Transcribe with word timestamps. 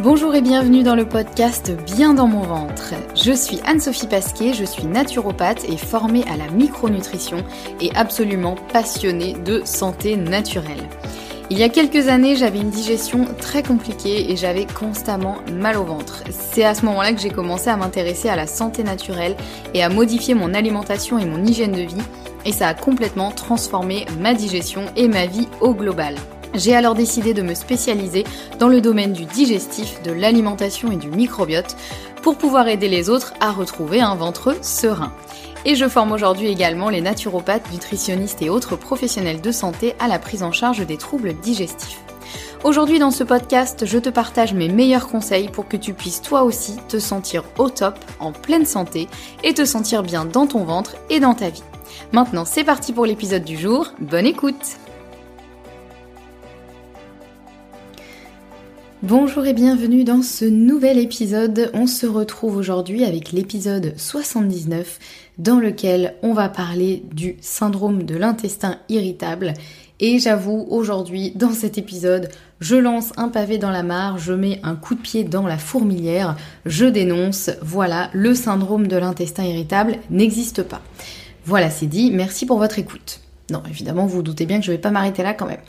Bonjour 0.00 0.34
et 0.34 0.40
bienvenue 0.40 0.82
dans 0.82 0.96
le 0.96 1.06
podcast 1.06 1.70
Bien 1.86 2.12
dans 2.12 2.26
mon 2.26 2.42
ventre. 2.42 2.94
Je 3.14 3.32
suis 3.32 3.60
Anne-Sophie 3.64 4.08
Pasquet, 4.08 4.52
je 4.52 4.64
suis 4.64 4.84
naturopathe 4.84 5.64
et 5.68 5.76
formée 5.76 6.24
à 6.24 6.36
la 6.36 6.48
micronutrition 6.50 7.44
et 7.80 7.94
absolument 7.94 8.56
passionnée 8.72 9.34
de 9.34 9.62
santé 9.64 10.16
naturelle. 10.16 10.88
Il 11.50 11.58
y 11.58 11.62
a 11.62 11.68
quelques 11.68 12.08
années, 12.08 12.34
j'avais 12.34 12.60
une 12.60 12.70
digestion 12.70 13.26
très 13.38 13.62
compliquée 13.62 14.32
et 14.32 14.36
j'avais 14.36 14.66
constamment 14.66 15.36
mal 15.52 15.76
au 15.76 15.84
ventre. 15.84 16.24
C'est 16.30 16.64
à 16.64 16.74
ce 16.74 16.84
moment-là 16.86 17.12
que 17.12 17.20
j'ai 17.20 17.30
commencé 17.30 17.68
à 17.68 17.76
m'intéresser 17.76 18.28
à 18.28 18.36
la 18.36 18.46
santé 18.46 18.82
naturelle 18.82 19.36
et 19.74 19.82
à 19.82 19.88
modifier 19.88 20.34
mon 20.34 20.54
alimentation 20.54 21.18
et 21.18 21.26
mon 21.26 21.44
hygiène 21.44 21.72
de 21.72 21.82
vie 21.82 22.02
et 22.44 22.52
ça 22.52 22.68
a 22.68 22.74
complètement 22.74 23.30
transformé 23.30 24.06
ma 24.18 24.34
digestion 24.34 24.86
et 24.96 25.08
ma 25.08 25.26
vie 25.26 25.48
au 25.60 25.74
global. 25.74 26.16
J'ai 26.54 26.74
alors 26.74 26.94
décidé 26.94 27.32
de 27.32 27.42
me 27.42 27.54
spécialiser 27.54 28.24
dans 28.58 28.68
le 28.68 28.80
domaine 28.80 29.12
du 29.12 29.24
digestif, 29.24 30.02
de 30.02 30.12
l'alimentation 30.12 30.92
et 30.92 30.96
du 30.96 31.08
microbiote 31.08 31.76
pour 32.22 32.36
pouvoir 32.36 32.68
aider 32.68 32.88
les 32.88 33.08
autres 33.08 33.32
à 33.40 33.50
retrouver 33.52 34.00
un 34.00 34.14
ventre 34.14 34.56
serein. 34.62 35.12
Et 35.64 35.76
je 35.76 35.88
forme 35.88 36.12
aujourd'hui 36.12 36.48
également 36.48 36.90
les 36.90 37.00
naturopathes, 37.00 37.70
nutritionnistes 37.72 38.42
et 38.42 38.50
autres 38.50 38.76
professionnels 38.76 39.40
de 39.40 39.52
santé 39.52 39.94
à 39.98 40.08
la 40.08 40.18
prise 40.18 40.42
en 40.42 40.52
charge 40.52 40.84
des 40.86 40.96
troubles 40.96 41.34
digestifs. 41.40 42.00
Aujourd'hui 42.64 42.98
dans 42.98 43.10
ce 43.10 43.24
podcast, 43.24 43.86
je 43.86 43.98
te 43.98 44.08
partage 44.08 44.54
mes 44.54 44.68
meilleurs 44.68 45.08
conseils 45.08 45.48
pour 45.48 45.66
que 45.66 45.76
tu 45.76 45.94
puisses 45.94 46.22
toi 46.22 46.42
aussi 46.42 46.76
te 46.88 46.98
sentir 46.98 47.44
au 47.58 47.70
top, 47.70 47.98
en 48.20 48.32
pleine 48.32 48.66
santé 48.66 49.08
et 49.42 49.54
te 49.54 49.64
sentir 49.64 50.02
bien 50.02 50.24
dans 50.24 50.46
ton 50.46 50.64
ventre 50.64 50.96
et 51.10 51.18
dans 51.18 51.34
ta 51.34 51.48
vie. 51.50 51.62
Maintenant 52.12 52.44
c'est 52.44 52.64
parti 52.64 52.92
pour 52.92 53.06
l'épisode 53.06 53.44
du 53.44 53.56
jour, 53.56 53.92
bonne 54.00 54.26
écoute 54.26 54.78
Bonjour 59.02 59.44
et 59.46 59.52
bienvenue 59.52 60.04
dans 60.04 60.22
ce 60.22 60.44
nouvel 60.44 60.96
épisode. 60.96 61.72
On 61.74 61.88
se 61.88 62.06
retrouve 62.06 62.56
aujourd'hui 62.56 63.04
avec 63.04 63.32
l'épisode 63.32 63.94
79 63.96 65.00
dans 65.38 65.58
lequel 65.58 66.14
on 66.22 66.34
va 66.34 66.48
parler 66.48 67.02
du 67.10 67.34
syndrome 67.40 68.04
de 68.04 68.14
l'intestin 68.14 68.78
irritable. 68.88 69.54
Et 69.98 70.20
j'avoue, 70.20 70.66
aujourd'hui, 70.70 71.32
dans 71.34 71.50
cet 71.50 71.78
épisode, 71.78 72.28
je 72.60 72.76
lance 72.76 73.12
un 73.16 73.28
pavé 73.28 73.58
dans 73.58 73.70
la 73.70 73.82
mare, 73.82 74.18
je 74.18 74.34
mets 74.34 74.60
un 74.62 74.76
coup 74.76 74.94
de 74.94 75.00
pied 75.00 75.24
dans 75.24 75.48
la 75.48 75.58
fourmilière, 75.58 76.36
je 76.64 76.84
dénonce, 76.84 77.50
voilà, 77.60 78.08
le 78.12 78.36
syndrome 78.36 78.86
de 78.86 78.96
l'intestin 78.96 79.42
irritable 79.42 79.96
n'existe 80.10 80.62
pas. 80.62 80.80
Voilà, 81.44 81.70
c'est 81.70 81.86
dit, 81.86 82.10
merci 82.10 82.46
pour 82.46 82.58
votre 82.58 82.78
écoute. 82.78 83.20
Non, 83.50 83.62
évidemment, 83.68 84.06
vous, 84.06 84.22
doutez 84.22 84.46
bien 84.46 84.60
que 84.60 84.64
je 84.64 84.70
ne 84.70 84.76
vais 84.76 84.80
pas 84.80 84.90
m'arrêter 84.90 85.22
là 85.22 85.34
quand 85.34 85.46
même. 85.46 85.60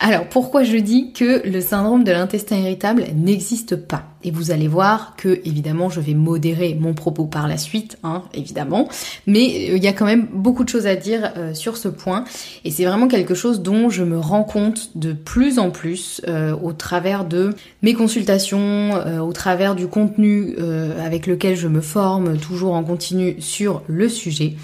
Alors 0.00 0.26
pourquoi 0.28 0.64
je 0.64 0.76
dis 0.76 1.12
que 1.12 1.46
le 1.48 1.60
syndrome 1.60 2.02
de 2.02 2.10
l'intestin 2.10 2.56
irritable 2.56 3.04
n'existe 3.14 3.76
pas? 3.76 4.02
Et 4.24 4.32
vous 4.32 4.50
allez 4.50 4.66
voir 4.66 5.14
que 5.16 5.40
évidemment 5.44 5.90
je 5.90 6.00
vais 6.00 6.14
modérer 6.14 6.76
mon 6.78 6.92
propos 6.92 7.26
par 7.26 7.46
la 7.46 7.56
suite, 7.56 7.98
hein, 8.02 8.24
évidemment, 8.34 8.88
mais 9.28 9.70
euh, 9.70 9.76
il 9.76 9.82
y 9.82 9.86
a 9.86 9.92
quand 9.92 10.04
même 10.04 10.26
beaucoup 10.32 10.64
de 10.64 10.68
choses 10.68 10.88
à 10.88 10.96
dire 10.96 11.32
euh, 11.36 11.54
sur 11.54 11.76
ce 11.76 11.86
point. 11.86 12.24
Et 12.64 12.72
c'est 12.72 12.84
vraiment 12.84 13.06
quelque 13.06 13.34
chose 13.34 13.62
dont 13.62 13.90
je 13.90 14.02
me 14.02 14.18
rends 14.18 14.44
compte 14.44 14.90
de 14.96 15.12
plus 15.12 15.60
en 15.60 15.70
plus 15.70 16.20
euh, 16.26 16.56
au 16.60 16.72
travers 16.72 17.24
de 17.24 17.54
mes 17.82 17.94
consultations, 17.94 18.94
au 19.20 19.32
travers 19.32 19.76
du 19.76 19.86
contenu 19.86 20.56
avec 21.02 21.26
lequel 21.26 21.56
je 21.56 21.68
me 21.68 21.80
forme 21.80 22.36
toujours 22.38 22.74
en 22.74 22.82
continu 22.82 23.36
sur 23.40 23.82
le 23.86 24.08
sujet 24.08 24.56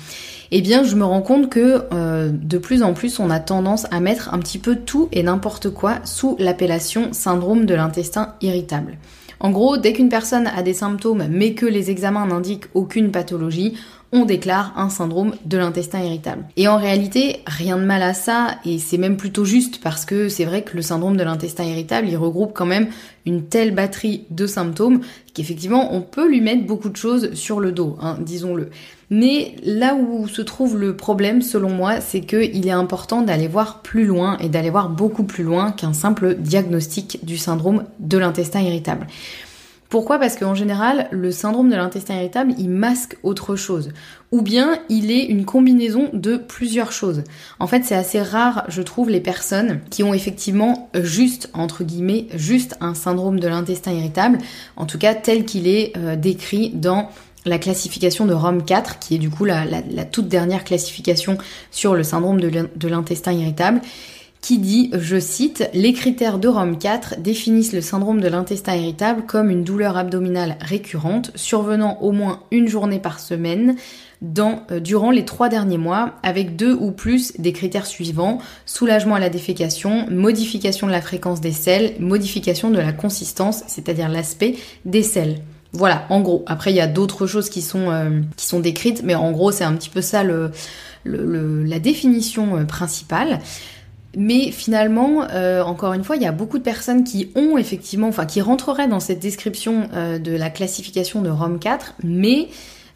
eh 0.50 0.60
bien 0.60 0.82
je 0.82 0.96
me 0.96 1.04
rends 1.04 1.22
compte 1.22 1.50
que 1.50 1.84
euh, 1.92 2.30
de 2.32 2.58
plus 2.58 2.82
en 2.82 2.94
plus 2.94 3.18
on 3.20 3.30
a 3.30 3.40
tendance 3.40 3.86
à 3.90 4.00
mettre 4.00 4.32
un 4.32 4.38
petit 4.38 4.58
peu 4.58 4.76
tout 4.76 5.08
et 5.12 5.22
n'importe 5.22 5.70
quoi 5.70 5.96
sous 6.04 6.36
l'appellation 6.38 7.12
syndrome 7.12 7.66
de 7.66 7.74
l'intestin 7.74 8.34
irritable. 8.40 8.98
En 9.40 9.50
gros, 9.50 9.76
dès 9.76 9.92
qu'une 9.92 10.08
personne 10.08 10.48
a 10.48 10.62
des 10.62 10.74
symptômes 10.74 11.26
mais 11.30 11.54
que 11.54 11.66
les 11.66 11.90
examens 11.90 12.26
n'indiquent 12.26 12.66
aucune 12.74 13.12
pathologie, 13.12 13.74
on 14.12 14.24
déclare 14.24 14.72
un 14.76 14.88
syndrome 14.88 15.34
de 15.44 15.58
l'intestin 15.58 16.00
irritable. 16.00 16.44
Et 16.56 16.66
en 16.68 16.78
réalité, 16.78 17.40
rien 17.46 17.76
de 17.76 17.84
mal 17.84 18.02
à 18.02 18.14
ça, 18.14 18.56
et 18.64 18.78
c'est 18.78 18.98
même 18.98 19.16
plutôt 19.16 19.44
juste 19.44 19.80
parce 19.82 20.04
que 20.04 20.28
c'est 20.28 20.44
vrai 20.44 20.62
que 20.62 20.76
le 20.76 20.82
syndrome 20.82 21.16
de 21.16 21.22
l'intestin 21.22 21.64
irritable, 21.64 22.08
il 22.08 22.16
regroupe 22.16 22.52
quand 22.54 22.66
même 22.66 22.88
une 23.26 23.44
telle 23.44 23.74
batterie 23.74 24.24
de 24.30 24.46
symptômes 24.46 25.00
qu'effectivement 25.34 25.94
on 25.94 26.00
peut 26.00 26.28
lui 26.28 26.40
mettre 26.40 26.64
beaucoup 26.64 26.88
de 26.88 26.96
choses 26.96 27.34
sur 27.34 27.60
le 27.60 27.72
dos, 27.72 27.96
hein, 28.00 28.16
disons-le. 28.20 28.70
Mais 29.10 29.56
là 29.64 29.94
où 29.94 30.28
se 30.28 30.42
trouve 30.42 30.78
le 30.78 30.94
problème, 30.96 31.40
selon 31.40 31.70
moi, 31.70 32.00
c'est 32.00 32.20
qu'il 32.20 32.66
est 32.66 32.70
important 32.70 33.22
d'aller 33.22 33.48
voir 33.48 33.80
plus 33.80 34.04
loin 34.04 34.36
et 34.38 34.48
d'aller 34.48 34.70
voir 34.70 34.90
beaucoup 34.90 35.24
plus 35.24 35.44
loin 35.44 35.72
qu'un 35.72 35.94
simple 35.94 36.34
diagnostic 36.34 37.24
du 37.24 37.38
syndrome 37.38 37.84
de 38.00 38.18
l'intestin 38.18 38.60
irritable. 38.60 39.06
Pourquoi? 39.88 40.18
Parce 40.18 40.36
qu'en 40.36 40.54
général, 40.54 41.08
le 41.10 41.32
syndrome 41.32 41.70
de 41.70 41.76
l'intestin 41.76 42.16
irritable, 42.16 42.52
il 42.58 42.68
masque 42.68 43.16
autre 43.22 43.56
chose. 43.56 43.90
Ou 44.32 44.42
bien 44.42 44.78
il 44.90 45.10
est 45.10 45.24
une 45.24 45.46
combinaison 45.46 46.10
de 46.12 46.36
plusieurs 46.36 46.92
choses. 46.92 47.24
En 47.58 47.66
fait, 47.66 47.84
c'est 47.84 47.94
assez 47.94 48.20
rare, 48.20 48.64
je 48.68 48.82
trouve, 48.82 49.08
les 49.08 49.20
personnes 49.20 49.80
qui 49.88 50.02
ont 50.02 50.12
effectivement 50.12 50.90
juste, 50.94 51.48
entre 51.54 51.84
guillemets, 51.84 52.26
juste 52.34 52.76
un 52.82 52.92
syndrome 52.92 53.40
de 53.40 53.48
l'intestin 53.48 53.92
irritable, 53.92 54.38
en 54.76 54.84
tout 54.84 54.98
cas 54.98 55.14
tel 55.14 55.46
qu'il 55.46 55.66
est 55.66 55.96
euh, 55.96 56.16
décrit 56.16 56.70
dans 56.74 57.08
la 57.46 57.58
classification 57.58 58.26
de 58.26 58.34
Rome 58.34 58.64
4, 58.64 58.98
qui 58.98 59.14
est 59.14 59.18
du 59.18 59.30
coup 59.30 59.46
la, 59.46 59.64
toute 60.04 60.28
dernière 60.28 60.64
classification 60.64 61.38
sur 61.70 61.94
le 61.94 62.02
syndrome 62.02 62.40
de 62.40 62.88
l'intestin 62.88 63.32
irritable 63.32 63.80
qui 64.48 64.58
dit, 64.58 64.90
je 64.98 65.20
cite, 65.20 65.68
Les 65.74 65.92
critères 65.92 66.38
de 66.38 66.48
Rome 66.48 66.78
4 66.78 67.20
définissent 67.20 67.74
le 67.74 67.82
syndrome 67.82 68.22
de 68.22 68.28
l'intestin 68.28 68.76
irritable 68.76 69.26
comme 69.26 69.50
une 69.50 69.62
douleur 69.62 69.98
abdominale 69.98 70.56
récurrente 70.62 71.32
survenant 71.34 71.98
au 72.00 72.12
moins 72.12 72.40
une 72.50 72.66
journée 72.66 72.98
par 72.98 73.20
semaine 73.20 73.76
dans, 74.22 74.62
euh, 74.70 74.80
durant 74.80 75.10
les 75.10 75.26
trois 75.26 75.50
derniers 75.50 75.76
mois 75.76 76.14
avec 76.22 76.56
deux 76.56 76.72
ou 76.72 76.92
plus 76.92 77.38
des 77.38 77.52
critères 77.52 77.84
suivants 77.84 78.38
soulagement 78.64 79.16
à 79.16 79.20
la 79.20 79.28
défécation, 79.28 80.06
modification 80.08 80.86
de 80.86 80.92
la 80.92 81.02
fréquence 81.02 81.42
des 81.42 81.52
selles, 81.52 81.96
modification 82.00 82.70
de 82.70 82.78
la 82.78 82.94
consistance, 82.94 83.64
c'est-à-dire 83.66 84.08
l'aspect 84.08 84.54
des 84.86 85.02
selles. 85.02 85.42
Voilà, 85.72 86.06
en 86.08 86.22
gros. 86.22 86.42
Après, 86.46 86.72
il 86.72 86.76
y 86.76 86.80
a 86.80 86.86
d'autres 86.86 87.26
choses 87.26 87.50
qui 87.50 87.60
sont, 87.60 87.90
euh, 87.90 88.60
décrites, 88.62 89.02
mais 89.04 89.14
en 89.14 89.30
gros, 89.30 89.52
c'est 89.52 89.64
un 89.64 89.74
petit 89.74 89.90
peu 89.90 90.00
ça 90.00 90.24
la 91.04 91.78
définition 91.78 92.56
euh, 92.56 92.64
principale. 92.64 93.40
Mais 94.16 94.50
finalement, 94.50 95.24
euh, 95.30 95.62
encore 95.62 95.92
une 95.92 96.02
fois, 96.02 96.16
il 96.16 96.22
y 96.22 96.26
a 96.26 96.32
beaucoup 96.32 96.58
de 96.58 96.62
personnes 96.62 97.04
qui 97.04 97.30
ont 97.34 97.58
effectivement, 97.58 98.08
enfin 98.08 98.26
qui 98.26 98.40
rentreraient 98.40 98.88
dans 98.88 99.00
cette 99.00 99.20
description 99.20 99.88
euh, 99.92 100.18
de 100.18 100.32
la 100.32 100.50
classification 100.50 101.20
de 101.20 101.28
Rome 101.28 101.58
4, 101.58 101.94
mais 102.02 102.48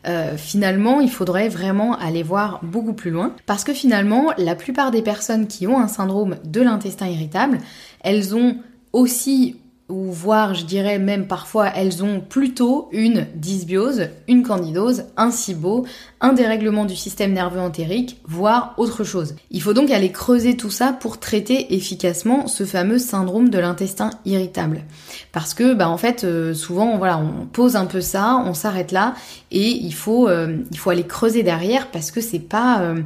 euh, 0.09 0.37
finalement, 0.37 1.01
il 1.01 1.11
faudrait 1.11 1.49
vraiment 1.49 1.97
aller 1.99 2.23
voir 2.23 2.61
beaucoup 2.63 2.95
plus 2.95 3.11
loin, 3.11 3.37
parce 3.47 3.63
que 3.63 3.73
finalement, 3.73 4.33
la 4.39 4.55
plupart 4.55 4.91
des 4.91 5.03
personnes 5.03 5.47
qui 5.47 5.67
ont 5.67 5.79
un 5.79 5.89
syndrome 5.89 6.37
de 6.45 6.61
l'intestin 6.61 7.07
irritable, 7.07 7.59
elles 8.01 8.35
ont 8.35 8.57
aussi 8.93 9.57
ou 9.93 10.11
voire 10.11 10.55
je 10.55 10.65
dirais 10.65 10.99
même 10.99 11.27
parfois 11.27 11.69
elles 11.69 12.03
ont 12.03 12.21
plutôt 12.21 12.89
une 12.93 13.27
dysbiose, 13.35 14.09
une 14.27 14.43
candidose, 14.43 15.05
un 15.17 15.31
SIBO, 15.31 15.85
un 16.21 16.33
dérèglement 16.33 16.87
du 16.87 16.97
système 16.97 17.33
nerveux 17.35 17.61
entérique, 17.61 18.21
voire 18.25 18.75
autre 18.79 19.05
chose. 19.05 19.35
Il 19.51 19.61
faut 19.61 19.75
donc 19.75 19.91
aller 19.91 20.11
creuser 20.11 20.57
tout 20.57 20.71
ça 20.71 20.93
pour 20.93 21.21
traiter 21.21 21.75
efficacement 21.75 22.47
ce 22.47 22.65
fameux 22.65 22.99
syndrome 22.99 23.51
de 23.51 23.59
l'intestin 23.59 24.11
irritable. 24.25 24.83
Parce 25.31 25.53
que 25.53 25.75
bah 25.75 25.89
en 25.89 25.99
fait 25.99 26.25
euh, 26.25 26.55
souvent 26.55 26.97
voilà 26.97 27.19
on 27.19 27.45
pose 27.47 27.77
un 27.77 27.87
peu 27.87 28.01
ça, 28.01 28.43
on 28.47 28.55
s'arrête 28.55 28.93
là 28.93 29.15
et 29.51 29.69
il 29.69 29.95
faut 29.95 30.27
euh, 30.29 30.57
il 30.71 30.79
faut 30.79 30.91
aller 30.91 31.07
creuser 31.07 31.43
derrière 31.43 31.91
parce 31.91 32.11
que 32.11 32.23
c'est 32.23 32.39
pas 32.39 32.81
euh, 32.81 33.03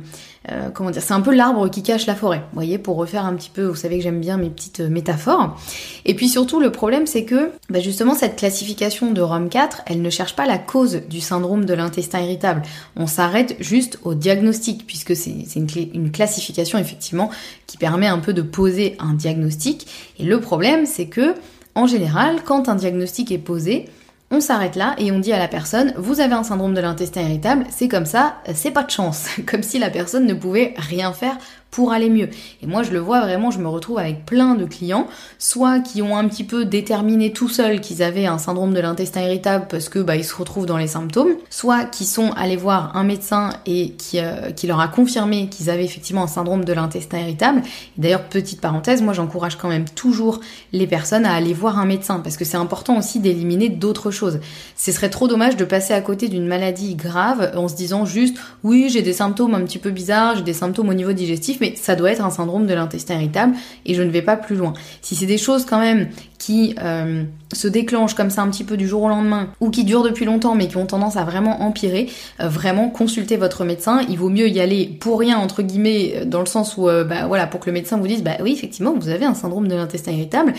euh, 0.51 0.71
comment 0.73 0.91
dire, 0.91 1.03
c'est 1.03 1.15
un 1.15 1.21
peu 1.21 1.35
l'arbre 1.35 1.69
qui 1.69 1.83
cache 1.83 2.07
la 2.07 2.15
forêt. 2.15 2.39
Vous 2.39 2.55
voyez, 2.55 2.79
pour 2.79 2.97
refaire 2.97 3.25
un 3.25 3.35
petit 3.35 3.51
peu, 3.51 3.65
vous 3.65 3.75
savez 3.75 3.99
que 3.99 4.03
j'aime 4.03 4.21
bien 4.21 4.37
mes 4.37 4.51
petites 4.51 4.81
euh, 4.81 4.89
métaphores. 4.89 5.57
Et 6.05 6.15
puis 6.15 6.29
surtout, 6.29 6.61
le 6.61 6.71
problème, 6.71 7.07
c'est 7.07 7.25
que 7.25 7.51
bah, 7.69 7.81
justement 7.81 8.15
cette 8.15 8.37
classification 8.37 9.13
de 9.13 9.21
ROM 9.21 9.49
4, 9.49 9.83
elle 9.87 10.03
ne 10.03 10.11
cherche 10.11 10.37
pas 10.37 10.47
la 10.47 10.59
cause 10.59 11.03
du 11.09 11.21
syndrome 11.21 11.65
de 11.65 11.75
l'intestin 11.75 12.21
irritable. 12.21 12.63
On 12.97 13.07
s'arrête 13.07 13.57
juste 13.61 13.99
au 14.05 14.15
diagnostic, 14.15 14.87
puisque 14.87 15.17
c'est 15.17 15.35
une 15.57 16.11
classification 16.13 16.79
effectivement 16.79 17.31
qui 17.67 17.77
permet 17.77 18.07
un 18.07 18.19
peu 18.19 18.33
de 18.33 18.43
poser 18.43 18.97
un 19.01 19.15
diagnostic. 19.15 19.87
Et 20.19 20.25
le 20.25 20.41
problème, 20.41 20.87
c'est 20.87 21.07
que 21.07 21.35
en 21.75 21.87
général, 21.87 22.43
quand 22.45 22.69
un 22.69 22.75
diagnostic 22.75 23.31
est 23.31 23.39
posé, 23.39 23.87
on 24.31 24.41
s'arrête 24.41 24.77
là 24.77 24.95
et 24.99 25.13
on 25.13 25.19
dit 25.19 25.33
à 25.33 25.39
la 25.39 25.49
personne, 25.49 25.95
vous 25.97 26.21
avez 26.21 26.35
un 26.35 26.43
syndrome 26.43 26.75
de 26.75 26.81
l'intestin 26.81 27.23
irritable, 27.23 27.65
c'est 27.71 27.89
comme 27.89 28.07
ça, 28.07 28.37
c'est 28.55 28.71
pas 28.73 28.83
de 28.83 28.91
chance. 28.91 29.29
Comme 29.47 29.63
si 29.63 29.79
la 29.79 29.91
personne 29.91 30.27
ne 30.27 30.35
pouvait 30.35 30.75
rien 30.77 31.13
faire 31.13 31.37
pour 31.71 31.93
aller 31.93 32.09
mieux. 32.09 32.31
Et 32.63 32.67
moi, 32.67 32.83
je 32.83 32.93
le 32.93 32.99
vois 32.99 33.21
vraiment, 33.21 33.51
je 33.51 33.59
me 33.59 33.69
retrouve 33.69 33.99
avec 33.99 34.25
plein 34.25 34.55
de 34.55 34.65
clients, 34.65 35.07
soit 35.39 35.81
qui 35.81 36.01
ont 36.01 36.17
un 36.17 36.27
petit 36.27 36.45
peu 36.45 36.65
déterminé 36.65 37.33
tout 37.33 37.49
seuls 37.49 37.81
qu'ils 37.81 38.03
avaient 38.03 38.27
un 38.27 38.39
syndrome 38.39 38.73
de 38.73 38.81
l'intestin 38.81 39.23
irritable 39.23 39.67
parce 39.69 39.89
que 39.89 39.99
bah 39.99 40.17
ils 40.17 40.25
se 40.25 40.35
retrouvent 40.35 40.67
dans 40.67 40.79
les 40.79 40.87
symptômes, 40.87 41.35
soit 41.51 41.85
qui 41.85 42.05
sont 42.05 42.31
allés 42.33 42.57
voir 42.57 42.97
un 42.97 43.05
médecin 43.05 43.51
et 43.67 43.91
qui, 43.91 44.21
euh, 44.21 44.53
qui 44.53 44.67
leur 44.67 44.81
a 44.81 44.89
confirmé 44.89 45.49
qu'ils 45.49 45.69
avaient 45.69 45.85
effectivement 45.85 46.23
un 46.23 46.29
syndrome 46.29 46.65
de 46.65 46.73
l'intestin 46.73 47.19
irritable. 47.19 47.63
D'ailleurs, 47.99 48.25
petite 48.25 48.61
parenthèse, 48.61 49.03
moi 49.03 49.13
j'encourage 49.13 49.57
quand 49.57 49.69
même 49.69 49.85
toujours 49.87 50.41
les 50.73 50.87
personnes 50.87 51.27
à 51.27 51.35
aller 51.35 51.53
voir 51.53 51.79
un 51.79 51.87
médecin 51.87 52.21
parce 52.21 52.37
que 52.37 52.45
c'est 52.45 52.57
important 52.57 52.99
aussi 52.99 53.21
d'éliminer 53.21 53.69
d'autres 53.69 54.11
choses. 54.11 54.41
Ce 54.77 54.93
serait 54.93 55.11
trop 55.11 55.29
dommage 55.29 55.57
de 55.57 55.65
passer 55.65 55.93
à 55.93 56.01
côté 56.01 56.29
d'une 56.29 56.47
maladie 56.47 56.95
grave 56.95 57.53
en 57.55 57.69
se 57.69 57.77
disant 57.77 58.07
juste 58.07 58.37
oui 58.63 58.89
j'ai 58.91 59.03
des 59.03 59.13
symptômes 59.13 59.55
un 59.55 59.63
petit 59.63 59.79
peu 59.79 59.91
bizarres, 59.91 60.37
j'ai 60.37 60.43
des 60.43 60.53
symptômes 60.55 60.89
au 60.89 60.95
niveau 60.95 61.13
digestif, 61.13 61.56
mais 61.61 61.75
ça 61.77 61.97
doit 61.97 62.11
être 62.11 62.25
un 62.25 62.31
syndrome 62.31 62.67
de 62.67 62.75
l'intestin 62.75 63.15
irritable 63.15 63.55
et 63.85 63.95
je 63.95 64.03
ne 64.03 64.11
vais 64.11 64.23
pas 64.23 64.37
plus 64.37 64.57
loin. 64.57 64.73
Si 65.03 65.15
c'est 65.15 65.27
des 65.27 65.39
choses 65.39 65.65
quand 65.65 65.81
même 65.81 66.09
qui 66.39 66.75
euh, 66.83 67.25
se 67.53 67.67
déclenchent 67.67 68.15
comme 68.15 68.31
ça 68.31 68.43
un 68.43 68.49
petit 68.51 68.65
peu 68.65 68.77
du 68.77 68.87
jour 68.87 69.03
au 69.03 69.09
lendemain 69.09 69.49
ou 69.61 69.71
qui 69.71 69.85
durent 69.85 70.03
depuis 70.03 70.25
longtemps 70.25 70.55
mais 70.55 70.69
qui 70.69 70.77
ont 70.77 70.87
tendance 70.87 71.17
à 71.17 71.25
vraiment 71.25 71.63
empirer, 71.63 72.09
euh, 72.41 72.49
vraiment 72.49 72.89
consultez 72.89 73.37
votre 73.37 73.65
médecin. 73.65 74.01
Il 74.09 74.19
vaut 74.19 74.29
mieux 74.29 74.49
y 74.49 74.61
aller 74.61 74.87
pour 75.01 75.19
rien 75.19 75.39
entre 75.39 75.63
guillemets 75.63 76.13
euh, 76.17 76.25
dans 76.25 76.41
le 76.41 76.47
sens 76.47 76.77
où 76.77 76.85
bah 76.85 77.27
voilà 77.27 77.47
pour 77.47 77.61
que 77.61 77.67
le 77.67 77.73
médecin 77.73 77.97
vous 77.97 78.07
dise 78.07 78.23
bah 78.23 78.37
oui 78.41 78.53
effectivement 78.53 78.95
vous 78.99 79.09
avez 79.09 79.25
un 79.25 79.35
syndrome 79.35 79.69
de 79.69 79.75
l'intestin 79.75 80.13
irritable, 80.13 80.53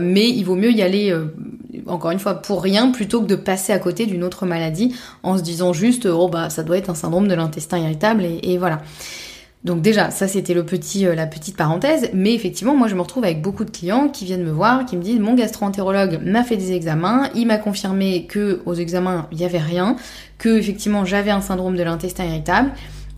mais 0.00 0.28
il 0.28 0.42
vaut 0.44 0.56
mieux 0.56 0.72
y 0.72 0.82
aller 0.82 1.14
encore 1.86 2.10
une 2.10 2.18
fois 2.18 2.34
pour 2.34 2.62
rien 2.62 2.90
plutôt 2.90 3.20
que 3.20 3.26
de 3.26 3.36
passer 3.36 3.72
à 3.72 3.78
côté 3.78 4.06
d'une 4.06 4.24
autre 4.24 4.46
maladie 4.46 4.94
en 5.22 5.36
se 5.36 5.42
disant 5.42 5.72
juste 5.72 6.06
oh 6.06 6.28
bah 6.28 6.50
ça 6.50 6.62
doit 6.62 6.78
être 6.78 6.90
un 6.90 6.94
syndrome 6.94 7.28
de 7.28 7.34
l'intestin 7.34 7.78
irritable 7.78 8.24
et 8.42 8.58
voilà. 8.58 8.80
Donc 9.62 9.82
déjà, 9.82 10.10
ça 10.10 10.26
c'était 10.26 10.54
le 10.54 10.64
petit, 10.64 11.06
euh, 11.06 11.14
la 11.14 11.26
petite 11.26 11.56
parenthèse, 11.56 12.08
mais 12.14 12.34
effectivement, 12.34 12.74
moi 12.74 12.88
je 12.88 12.94
me 12.94 13.02
retrouve 13.02 13.24
avec 13.24 13.42
beaucoup 13.42 13.64
de 13.64 13.70
clients 13.70 14.08
qui 14.08 14.24
viennent 14.24 14.42
me 14.42 14.50
voir, 14.50 14.86
qui 14.86 14.96
me 14.96 15.02
disent 15.02 15.20
mon 15.20 15.34
gastro-entérologue 15.34 16.18
m'a 16.24 16.42
fait 16.44 16.56
des 16.56 16.72
examens, 16.72 17.28
il 17.34 17.46
m'a 17.46 17.58
confirmé 17.58 18.24
que 18.26 18.62
aux 18.64 18.72
examens 18.72 19.28
il 19.32 19.38
n'y 19.38 19.44
avait 19.44 19.58
rien, 19.58 19.96
que 20.38 20.48
effectivement 20.58 21.04
j'avais 21.04 21.30
un 21.30 21.42
syndrome 21.42 21.76
de 21.76 21.82
l'intestin 21.82 22.24
irritable. 22.24 22.70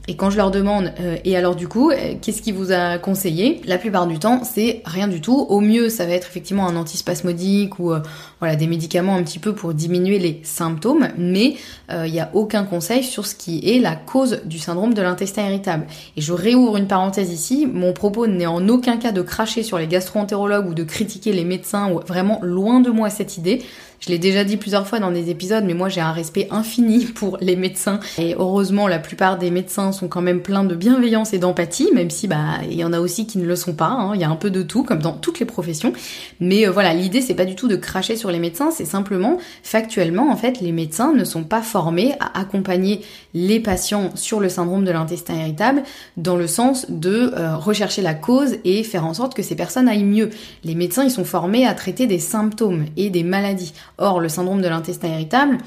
Et 0.09 0.17
quand 0.17 0.31
je 0.31 0.37
leur 0.37 0.51
demande, 0.51 0.93
euh, 1.01 1.17
et 1.25 1.37
alors 1.37 1.55
du 1.55 1.69
coup, 1.69 1.93
euh, 1.93 2.15
qu'est-ce 2.21 2.43
qui 2.43 2.51
vous 2.51 2.73
a 2.73 2.99
conseillé 2.99 3.61
La 3.67 3.79
plupart 3.79 4.09
du 4.09 4.19
temps, 4.19 4.43
c'est 4.43 4.83
rien 4.85 5.07
du 5.07 5.21
tout. 5.21 5.47
Au 5.49 5.61
mieux, 5.61 5.89
ça 5.89 6.07
va 6.07 6.13
être 6.13 6.27
effectivement 6.27 6.67
un 6.67 6.75
antispasmodique 6.75 7.79
ou 7.79 7.93
euh, 7.93 8.01
voilà 8.41 8.57
des 8.57 8.67
médicaments 8.67 9.15
un 9.15 9.23
petit 9.23 9.39
peu 9.39 9.55
pour 9.55 9.75
diminuer 9.75 10.19
les 10.19 10.41
symptômes, 10.43 11.09
mais 11.17 11.55
il 11.91 12.11
n'y 12.11 12.21
a 12.21 12.31
aucun 12.33 12.65
conseil 12.65 13.05
sur 13.05 13.27
ce 13.27 13.35
qui 13.35 13.61
est 13.69 13.79
la 13.79 13.95
cause 13.95 14.41
du 14.47 14.59
syndrome 14.59 14.95
de 14.95 15.03
l'intestin 15.03 15.47
irritable. 15.47 15.87
Et 16.17 16.23
je 16.23 16.33
réouvre 16.33 16.79
une 16.79 16.87
parenthèse 16.87 17.31
ici. 17.31 17.69
Mon 17.71 17.93
propos 17.93 18.27
n'est 18.27 18.47
en 18.47 18.67
aucun 18.69 18.97
cas 18.97 19.13
de 19.13 19.21
cracher 19.21 19.63
sur 19.63 19.79
les 19.79 19.87
gastro-entérologues 19.87 20.69
ou 20.69 20.75
de 20.75 20.85
critiquer 20.85 21.33
les 21.33 21.45
médecins, 21.45 21.93
ou 21.93 22.01
vraiment 22.01 22.41
loin 22.43 22.81
de 22.81 22.91
moi 22.91 23.11
cette 23.11 23.37
idée. 23.37 23.63
Je 24.05 24.09
l'ai 24.09 24.19
déjà 24.19 24.43
dit 24.43 24.57
plusieurs 24.57 24.85
fois 24.85 24.99
dans 24.99 25.13
des 25.13 25.31
épisodes, 25.31 25.63
mais 25.65 25.75
moi 25.75 25.89
j'ai 25.89 26.01
un 26.01 26.11
respect 26.11 26.49
infini 26.51 27.05
pour 27.15 27.39
les 27.41 27.55
médecins. 27.55 28.01
Et 28.19 28.35
heureusement, 28.37 28.89
la 28.89 28.99
plupart 28.99 29.39
des 29.39 29.53
médecins 29.53 29.93
sont 29.93 30.09
quand 30.09 30.21
même 30.21 30.43
pleins 30.43 30.65
de 30.65 30.75
bienveillance 30.75 31.33
et 31.33 31.39
d'empathie, 31.39 31.89
même 31.95 32.11
si 32.11 32.27
bah 32.27 32.59
il 32.69 32.75
y 32.75 32.85
en 32.85 32.93
a 32.93 32.99
aussi 32.99 33.29
qui 33.29 33.39
ne 33.39 33.47
le 33.47 33.55
sont 33.55 33.75
pas. 33.75 33.87
Hein. 33.87 34.13
Il 34.15 34.21
y 34.21 34.25
a 34.25 34.29
un 34.29 34.35
peu 34.35 34.51
de 34.51 34.63
tout, 34.63 34.83
comme 34.83 34.99
dans 34.99 35.13
toutes 35.13 35.39
les 35.39 35.47
professions. 35.47 35.93
Mais 36.41 36.67
euh, 36.67 36.73
voilà, 36.73 36.95
l'idée 36.95 37.21
c'est 37.21 37.35
pas 37.35 37.45
du 37.45 37.55
tout 37.55 37.69
de 37.69 37.77
cracher 37.77 38.17
sur 38.17 38.33
les 38.33 38.41
médecins, 38.41 38.73
c'est 38.73 38.85
simplement 38.85 39.39
factuellement 39.63 40.33
en 40.33 40.37
fait 40.37 40.61
les 40.61 40.73
médecins 40.73 41.13
ne 41.13 41.25
sont 41.25 41.45
pas 41.45 41.63
formés 41.63 42.15
à 42.19 42.41
accompagner 42.41 43.03
les 43.35 43.61
patients 43.61 44.11
sur 44.17 44.41
le 44.41 44.49
syndrome 44.49 44.85
de 44.85 44.91
l'intestin 44.91 45.35
irritable 45.35 45.85
dans 46.17 46.37
le 46.37 46.49
sens 46.49 46.87
de 46.89 47.33
euh, 47.37 47.57
rechercher 47.57 48.03
la 48.03 48.15
cause 48.15 48.57
et 48.65 48.83
faire 48.83 49.07
en 49.07 49.15
sorte 49.15 49.35
que 49.35 49.43
ces 49.43 49.55
personnes 49.55 49.89
aillent 49.89 50.03
mieux. 50.03 50.31
Les 50.65 50.75
médecins 50.75 51.05
ils 51.05 51.11
sont 51.11 51.25
formés 51.25 51.67
à 51.69 51.75
traiter 51.75 52.09
des 52.09 52.19
symptômes 52.19 52.87
et 52.97 53.09
des 53.09 53.23
maladies. 53.23 53.73
Or, 53.99 54.21
le 54.21 54.29
syndrome 54.29 54.63
de 54.63 54.69
l'intestin 54.69 55.09
irritable, 55.09 55.59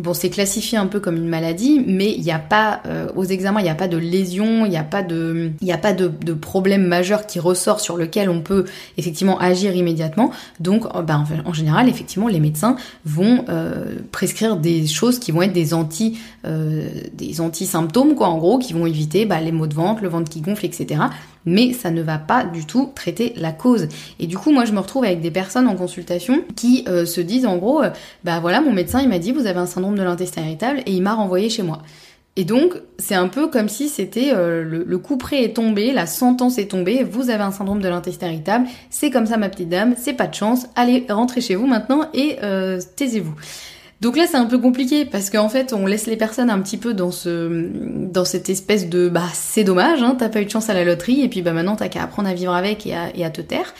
Bon, 0.00 0.14
c'est 0.14 0.30
classifié 0.30 0.78
un 0.78 0.86
peu 0.86 1.00
comme 1.00 1.16
une 1.16 1.28
maladie, 1.28 1.84
mais 1.86 2.14
il 2.14 2.22
n'y 2.22 2.32
a 2.32 2.38
pas, 2.38 2.80
euh, 2.86 3.08
aux 3.14 3.24
examens, 3.24 3.60
il 3.60 3.64
n'y 3.64 3.68
a 3.68 3.74
pas 3.74 3.88
de 3.88 3.98
lésion, 3.98 4.64
il 4.64 4.70
n'y 4.70 4.78
a 4.78 4.84
pas 4.84 5.02
de, 5.02 5.52
a 5.70 6.34
problème 6.34 6.86
majeur 6.86 7.26
qui 7.26 7.38
ressort 7.38 7.78
sur 7.78 7.98
lequel 7.98 8.30
on 8.30 8.40
peut 8.40 8.64
effectivement 8.96 9.38
agir 9.38 9.76
immédiatement. 9.76 10.30
Donc, 10.60 10.86
euh, 10.86 11.02
ben, 11.02 11.26
en 11.44 11.52
général, 11.52 11.90
effectivement, 11.90 12.28
les 12.28 12.40
médecins 12.40 12.76
vont 13.04 13.44
euh, 13.50 13.96
prescrire 14.12 14.56
des 14.56 14.86
choses 14.86 15.18
qui 15.18 15.30
vont 15.30 15.42
être 15.42 15.52
des 15.52 15.74
anti, 15.74 16.18
des 16.42 17.40
anti-symptômes, 17.42 18.14
quoi, 18.14 18.28
en 18.28 18.38
gros, 18.38 18.58
qui 18.58 18.72
vont 18.72 18.86
éviter 18.86 19.26
bah, 19.26 19.42
les 19.42 19.52
maux 19.52 19.66
de 19.66 19.74
ventre, 19.74 20.02
le 20.02 20.08
ventre 20.08 20.30
qui 20.30 20.40
gonfle, 20.40 20.64
etc 20.64 21.02
mais 21.44 21.72
ça 21.72 21.90
ne 21.90 22.02
va 22.02 22.18
pas 22.18 22.44
du 22.44 22.66
tout 22.66 22.90
traiter 22.94 23.32
la 23.36 23.52
cause. 23.52 23.88
Et 24.18 24.26
du 24.26 24.36
coup, 24.36 24.52
moi, 24.52 24.64
je 24.64 24.72
me 24.72 24.80
retrouve 24.80 25.04
avec 25.04 25.20
des 25.20 25.30
personnes 25.30 25.68
en 25.68 25.76
consultation 25.76 26.42
qui 26.56 26.84
euh, 26.88 27.06
se 27.06 27.20
disent 27.20 27.46
en 27.46 27.56
gros, 27.56 27.82
euh, 27.82 27.90
bah 28.24 28.40
voilà, 28.40 28.60
mon 28.60 28.72
médecin, 28.72 29.00
il 29.00 29.08
m'a 29.08 29.18
dit, 29.18 29.32
vous 29.32 29.46
avez 29.46 29.58
un 29.58 29.66
syndrome 29.66 29.96
de 29.96 30.02
l'intestin 30.02 30.42
irritable, 30.42 30.80
et 30.86 30.92
il 30.92 31.02
m'a 31.02 31.14
renvoyé 31.14 31.48
chez 31.48 31.62
moi. 31.62 31.82
Et 32.34 32.44
donc, 32.44 32.74
c'est 32.98 33.14
un 33.14 33.28
peu 33.28 33.48
comme 33.48 33.68
si 33.68 33.90
c'était 33.90 34.32
euh, 34.32 34.64
le, 34.64 34.98
coup 34.98 35.18
près 35.18 35.44
est 35.44 35.54
tombé, 35.54 35.92
la 35.92 36.06
sentence 36.06 36.56
est 36.56 36.70
tombée, 36.70 37.04
vous 37.04 37.28
avez 37.28 37.42
un 37.42 37.52
syndrome 37.52 37.82
de 37.82 37.88
l'intestin 37.88 38.28
irritable, 38.28 38.66
c'est 38.88 39.10
comme 39.10 39.26
ça 39.26 39.36
ma 39.36 39.50
petite 39.50 39.68
dame, 39.68 39.94
c'est 39.98 40.14
pas 40.14 40.28
de 40.28 40.34
chance, 40.34 40.66
allez, 40.74 41.04
rentrez 41.10 41.42
chez 41.42 41.56
vous 41.56 41.66
maintenant 41.66 42.06
et 42.14 42.38
taisez-vous. 42.96 43.34
Donc 44.02 44.16
là, 44.16 44.26
c'est 44.28 44.36
un 44.36 44.46
peu 44.46 44.58
compliqué 44.58 45.04
parce 45.04 45.30
qu'en 45.30 45.48
fait, 45.48 45.72
on 45.72 45.86
laisse 45.86 46.06
les 46.06 46.16
personnes 46.16 46.50
un 46.50 46.60
petit 46.60 46.76
peu 46.76 46.92
dans 46.92 47.12
ce, 47.12 47.68
dans 48.10 48.24
cette 48.24 48.50
espèce 48.50 48.88
de, 48.88 49.08
bah, 49.08 49.28
c'est 49.32 49.62
dommage, 49.62 50.02
hein, 50.02 50.16
t'as 50.18 50.28
pas 50.28 50.42
eu 50.42 50.44
de 50.44 50.50
chance 50.50 50.68
à 50.68 50.74
la 50.74 50.82
loterie 50.82 51.22
et 51.22 51.28
puis 51.28 51.40
bah 51.40 51.52
maintenant 51.52 51.76
t'as 51.76 51.88
qu'à 51.88 52.02
apprendre 52.02 52.28
à 52.28 52.34
vivre 52.34 52.52
avec 52.52 52.84
et 52.84 52.96
à, 52.96 53.14
et 53.14 53.24
à 53.24 53.30
te 53.30 53.40
taire. 53.40 53.72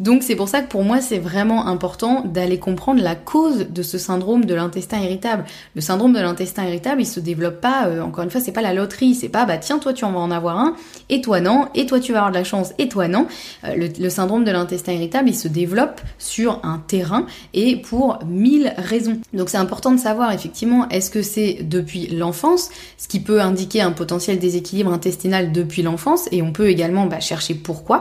Donc 0.00 0.22
c'est 0.22 0.34
pour 0.34 0.48
ça 0.48 0.60
que 0.60 0.68
pour 0.68 0.82
moi 0.82 1.00
c'est 1.00 1.18
vraiment 1.18 1.66
important 1.66 2.22
d'aller 2.24 2.58
comprendre 2.58 3.02
la 3.02 3.14
cause 3.14 3.66
de 3.70 3.82
ce 3.82 3.96
syndrome 3.98 4.44
de 4.44 4.54
l'intestin 4.54 4.98
irritable. 4.98 5.44
Le 5.74 5.80
syndrome 5.80 6.12
de 6.12 6.18
l'intestin 6.18 6.64
irritable, 6.64 7.02
il 7.02 7.06
se 7.06 7.20
développe 7.20 7.60
pas, 7.60 7.86
euh, 7.86 8.02
encore 8.02 8.24
une 8.24 8.30
fois, 8.30 8.40
c'est 8.40 8.52
pas 8.52 8.62
la 8.62 8.74
loterie, 8.74 9.14
c'est 9.14 9.28
pas 9.28 9.44
bah 9.44 9.58
tiens 9.58 9.78
toi 9.78 9.92
tu 9.92 10.04
en 10.04 10.12
vas 10.12 10.18
en 10.18 10.30
avoir 10.30 10.58
un, 10.58 10.74
et 11.08 11.20
toi 11.20 11.40
non, 11.40 11.68
et 11.74 11.86
toi 11.86 12.00
tu 12.00 12.12
vas 12.12 12.18
avoir 12.18 12.32
de 12.32 12.38
la 12.38 12.44
chance, 12.44 12.72
et 12.78 12.88
toi 12.88 13.06
non. 13.06 13.26
Euh, 13.64 13.88
le, 13.98 14.10
syndrome 14.10 14.44
de 14.44 14.50
l'intestin 14.50 14.92
irritable, 14.92 15.28
il 15.28 15.34
se 15.34 15.48
développe 15.48 16.00
sur 16.18 16.60
un 16.62 16.78
terrain 16.78 17.26
et 17.52 17.76
pour 17.76 18.18
mille 18.26 18.72
raisons. 18.76 19.20
Donc 19.32 19.48
c'est 19.48 19.56
important 19.56 19.92
de 19.92 19.98
savoir 19.98 20.32
effectivement 20.32 20.88
est-ce 20.88 21.10
que 21.10 21.22
c'est 21.22 21.58
depuis 21.62 22.08
l'enfance, 22.08 22.70
ce 22.96 23.08
qui 23.08 23.20
peut 23.20 23.40
indiquer 23.40 23.80
un 23.80 23.92
potentiel 23.92 24.38
déséquilibre 24.38 24.92
intestinal 24.92 25.52
depuis 25.52 25.82
l'enfance, 25.82 26.28
et 26.32 26.42
on 26.42 26.52
peut 26.52 26.68
également 26.68 27.06
bah, 27.06 27.20
chercher 27.20 27.54
pourquoi 27.54 28.00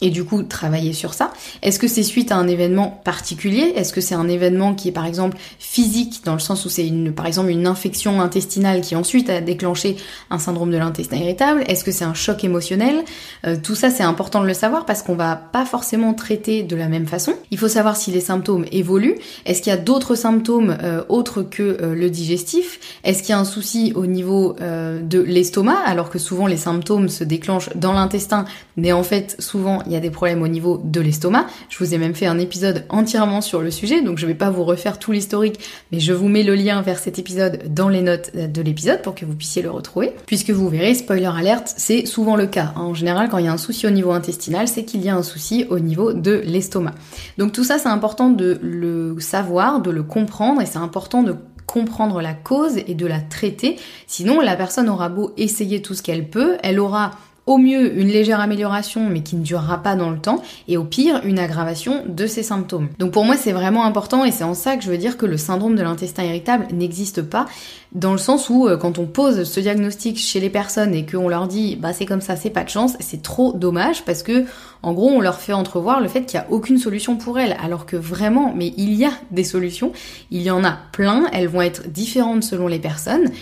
et 0.00 0.10
du 0.10 0.24
coup 0.24 0.42
travailler 0.42 0.92
sur 0.92 1.14
ça. 1.14 1.32
Est-ce 1.62 1.78
que 1.78 1.88
c'est 1.88 2.02
suite 2.02 2.32
à 2.32 2.36
un 2.36 2.48
événement 2.48 3.00
particulier? 3.04 3.72
Est-ce 3.76 3.92
que 3.92 4.00
c'est 4.00 4.14
un 4.14 4.28
événement 4.28 4.74
qui 4.74 4.88
est 4.88 4.92
par 4.92 5.06
exemple 5.06 5.36
physique 5.58 6.22
dans 6.24 6.32
le 6.32 6.38
sens 6.38 6.64
où 6.64 6.68
c'est 6.68 6.86
une 6.86 7.12
par 7.12 7.26
exemple 7.26 7.50
une 7.50 7.66
infection 7.66 8.20
intestinale 8.20 8.80
qui 8.80 8.96
ensuite 8.96 9.30
a 9.30 9.40
déclenché 9.40 9.96
un 10.30 10.38
syndrome 10.38 10.70
de 10.70 10.78
l'intestin 10.78 11.16
irritable? 11.16 11.64
Est-ce 11.66 11.84
que 11.84 11.92
c'est 11.92 12.04
un 12.04 12.14
choc 12.14 12.44
émotionnel? 12.44 13.04
Euh, 13.46 13.56
Tout 13.62 13.74
ça 13.74 13.90
c'est 13.90 14.02
important 14.02 14.40
de 14.40 14.46
le 14.46 14.54
savoir 14.54 14.86
parce 14.86 15.02
qu'on 15.02 15.16
va 15.16 15.36
pas 15.36 15.64
forcément 15.64 16.14
traiter 16.14 16.62
de 16.62 16.76
la 16.76 16.88
même 16.88 17.06
façon. 17.06 17.34
Il 17.50 17.58
faut 17.58 17.68
savoir 17.68 17.96
si 17.96 18.10
les 18.10 18.20
symptômes 18.20 18.64
évoluent. 18.72 19.16
Est-ce 19.44 19.62
qu'il 19.62 19.70
y 19.70 19.74
a 19.74 19.78
d'autres 19.78 20.14
symptômes 20.14 20.76
euh, 20.82 21.02
autres 21.08 21.42
que 21.42 21.62
euh, 21.62 21.94
le 21.94 22.10
digestif? 22.10 22.98
Est-ce 23.04 23.22
qu'il 23.22 23.30
y 23.30 23.32
a 23.32 23.38
un 23.38 23.44
souci 23.44 23.92
au 23.94 24.06
niveau 24.06 24.56
de 24.60 25.20
l'estomac? 25.20 25.78
Alors 25.84 26.10
que 26.10 26.18
souvent 26.18 26.46
les 26.46 26.56
symptômes 26.56 27.08
se 27.08 27.24
déclenchent 27.24 27.70
dans 27.74 27.92
l'intestin 27.92 28.44
mais 28.76 28.92
en 28.92 29.02
fait 29.02 29.36
souvent 29.38 29.82
il 29.90 29.94
y 29.94 29.96
a 29.96 30.00
des 30.00 30.10
problèmes 30.10 30.42
au 30.42 30.48
niveau 30.48 30.80
de 30.82 31.00
l'estomac. 31.00 31.46
Je 31.68 31.78
vous 31.78 31.94
ai 31.94 31.98
même 31.98 32.14
fait 32.14 32.26
un 32.26 32.38
épisode 32.38 32.84
entièrement 32.88 33.40
sur 33.40 33.60
le 33.60 33.72
sujet, 33.72 34.02
donc 34.02 34.18
je 34.18 34.26
vais 34.26 34.34
pas 34.34 34.48
vous 34.48 34.64
refaire 34.64 34.98
tout 35.00 35.10
l'historique, 35.10 35.58
mais 35.90 35.98
je 35.98 36.12
vous 36.12 36.28
mets 36.28 36.44
le 36.44 36.54
lien 36.54 36.80
vers 36.80 36.98
cet 36.98 37.18
épisode 37.18 37.62
dans 37.74 37.88
les 37.88 38.00
notes 38.00 38.30
de 38.34 38.62
l'épisode 38.62 39.02
pour 39.02 39.16
que 39.16 39.24
vous 39.24 39.34
puissiez 39.34 39.62
le 39.62 39.70
retrouver. 39.70 40.12
Puisque 40.26 40.50
vous 40.50 40.68
verrez, 40.68 40.94
spoiler 40.94 41.26
alerte, 41.26 41.74
c'est 41.76 42.06
souvent 42.06 42.36
le 42.36 42.46
cas. 42.46 42.72
En 42.76 42.94
général, 42.94 43.28
quand 43.28 43.38
il 43.38 43.46
y 43.46 43.48
a 43.48 43.52
un 43.52 43.58
souci 43.58 43.86
au 43.86 43.90
niveau 43.90 44.12
intestinal, 44.12 44.68
c'est 44.68 44.84
qu'il 44.84 45.02
y 45.02 45.08
a 45.08 45.16
un 45.16 45.24
souci 45.24 45.66
au 45.70 45.80
niveau 45.80 46.12
de 46.12 46.40
l'estomac. 46.44 46.94
Donc 47.36 47.52
tout 47.52 47.64
ça, 47.64 47.78
c'est 47.78 47.88
important 47.88 48.30
de 48.30 48.60
le 48.62 49.18
savoir, 49.18 49.82
de 49.82 49.90
le 49.90 50.04
comprendre, 50.04 50.62
et 50.62 50.66
c'est 50.66 50.78
important 50.78 51.24
de 51.24 51.34
comprendre 51.66 52.20
la 52.20 52.34
cause 52.34 52.78
et 52.86 52.94
de 52.94 53.06
la 53.06 53.20
traiter. 53.20 53.76
Sinon, 54.06 54.40
la 54.40 54.56
personne 54.56 54.88
aura 54.88 55.08
beau 55.08 55.32
essayer 55.36 55.82
tout 55.82 55.94
ce 55.94 56.02
qu'elle 56.02 56.28
peut, 56.28 56.56
elle 56.62 56.80
aura 56.80 57.12
au 57.50 57.58
mieux 57.58 57.98
une 57.98 58.06
légère 58.06 58.38
amélioration 58.38 59.08
mais 59.10 59.22
qui 59.22 59.34
ne 59.34 59.42
durera 59.42 59.82
pas 59.82 59.96
dans 59.96 60.10
le 60.10 60.20
temps 60.20 60.40
et 60.68 60.76
au 60.76 60.84
pire 60.84 61.20
une 61.24 61.40
aggravation 61.40 62.04
de 62.06 62.26
ses 62.28 62.44
symptômes. 62.44 62.88
Donc 63.00 63.10
pour 63.10 63.24
moi 63.24 63.36
c'est 63.36 63.50
vraiment 63.50 63.84
important 63.84 64.24
et 64.24 64.30
c'est 64.30 64.44
en 64.44 64.54
ça 64.54 64.76
que 64.76 64.84
je 64.84 64.88
veux 64.88 64.98
dire 64.98 65.16
que 65.16 65.26
le 65.26 65.36
syndrome 65.36 65.74
de 65.74 65.82
l'intestin 65.82 66.22
irritable 66.22 66.68
n'existe 66.72 67.22
pas 67.22 67.46
dans 67.90 68.12
le 68.12 68.18
sens 68.18 68.50
où 68.50 68.68
euh, 68.68 68.76
quand 68.76 69.00
on 69.00 69.06
pose 69.06 69.42
ce 69.42 69.58
diagnostic 69.58 70.16
chez 70.16 70.38
les 70.38 70.48
personnes 70.48 70.94
et 70.94 71.04
qu'on 71.04 71.28
leur 71.28 71.48
dit 71.48 71.74
bah 71.74 71.92
c'est 71.92 72.06
comme 72.06 72.20
ça, 72.20 72.36
c'est 72.36 72.50
pas 72.50 72.62
de 72.62 72.68
chance, 72.68 72.96
c'est 73.00 73.20
trop 73.20 73.52
dommage 73.52 74.04
parce 74.04 74.22
que 74.22 74.44
en 74.84 74.92
gros 74.92 75.08
on 75.08 75.20
leur 75.20 75.40
fait 75.40 75.52
entrevoir 75.52 76.00
le 76.00 76.06
fait 76.06 76.26
qu'il 76.26 76.38
n'y 76.38 76.46
a 76.46 76.50
aucune 76.52 76.78
solution 76.78 77.16
pour 77.16 77.40
elles 77.40 77.56
alors 77.60 77.84
que 77.84 77.96
vraiment 77.96 78.54
mais 78.54 78.72
il 78.76 78.94
y 78.94 79.04
a 79.04 79.12
des 79.32 79.42
solutions, 79.42 79.90
il 80.30 80.42
y 80.42 80.52
en 80.52 80.62
a 80.62 80.78
plein, 80.92 81.26
elles 81.32 81.48
vont 81.48 81.62
être 81.62 81.88
différentes 81.88 82.44
selon 82.44 82.68
les 82.68 82.78
personnes. 82.78 83.32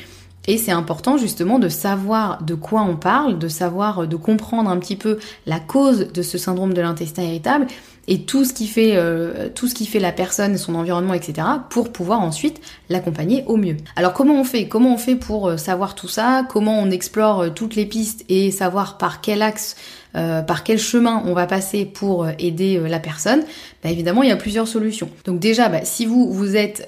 Et 0.48 0.56
c'est 0.56 0.72
important 0.72 1.18
justement 1.18 1.58
de 1.58 1.68
savoir 1.68 2.42
de 2.42 2.54
quoi 2.54 2.80
on 2.80 2.96
parle, 2.96 3.38
de 3.38 3.48
savoir, 3.48 4.08
de 4.08 4.16
comprendre 4.16 4.70
un 4.70 4.78
petit 4.78 4.96
peu 4.96 5.18
la 5.44 5.60
cause 5.60 6.10
de 6.10 6.22
ce 6.22 6.38
syndrome 6.38 6.72
de 6.72 6.80
l'intestin 6.80 7.22
irritable 7.22 7.66
et 8.08 8.22
tout 8.22 8.46
ce 8.46 8.54
qui 8.54 8.66
fait 8.66 8.92
euh, 8.96 9.50
tout 9.54 9.68
ce 9.68 9.74
qui 9.74 9.84
fait 9.84 9.98
la 9.98 10.10
personne, 10.10 10.56
son 10.56 10.74
environnement, 10.74 11.12
etc. 11.12 11.46
pour 11.68 11.92
pouvoir 11.92 12.22
ensuite 12.22 12.62
l'accompagner 12.88 13.44
au 13.46 13.58
mieux. 13.58 13.76
Alors 13.94 14.14
comment 14.14 14.40
on 14.40 14.44
fait? 14.44 14.68
Comment 14.68 14.94
on 14.94 14.96
fait 14.96 15.16
pour 15.16 15.48
euh, 15.48 15.56
savoir 15.58 15.94
tout 15.94 16.08
ça? 16.08 16.46
Comment 16.48 16.80
on 16.80 16.90
explore 16.90 17.40
euh, 17.40 17.50
toutes 17.50 17.76
les 17.76 17.84
pistes 17.84 18.24
et 18.30 18.50
savoir 18.50 18.96
par 18.96 19.20
quel 19.20 19.42
axe 19.42 19.76
euh, 20.16 20.40
par 20.40 20.64
quel 20.64 20.78
chemin 20.78 21.22
on 21.26 21.34
va 21.34 21.46
passer 21.46 21.84
pour 21.84 22.24
euh, 22.24 22.30
aider 22.38 22.78
euh, 22.78 22.88
la 22.88 22.98
personne, 22.98 23.44
bah, 23.88 23.92
évidemment 23.92 24.22
il 24.22 24.28
y 24.28 24.32
a 24.32 24.36
plusieurs 24.36 24.68
solutions. 24.68 25.08
Donc 25.24 25.40
déjà, 25.40 25.68
bah, 25.68 25.80
si 25.84 26.04
vous 26.04 26.30
vous 26.30 26.56
êtes 26.56 26.86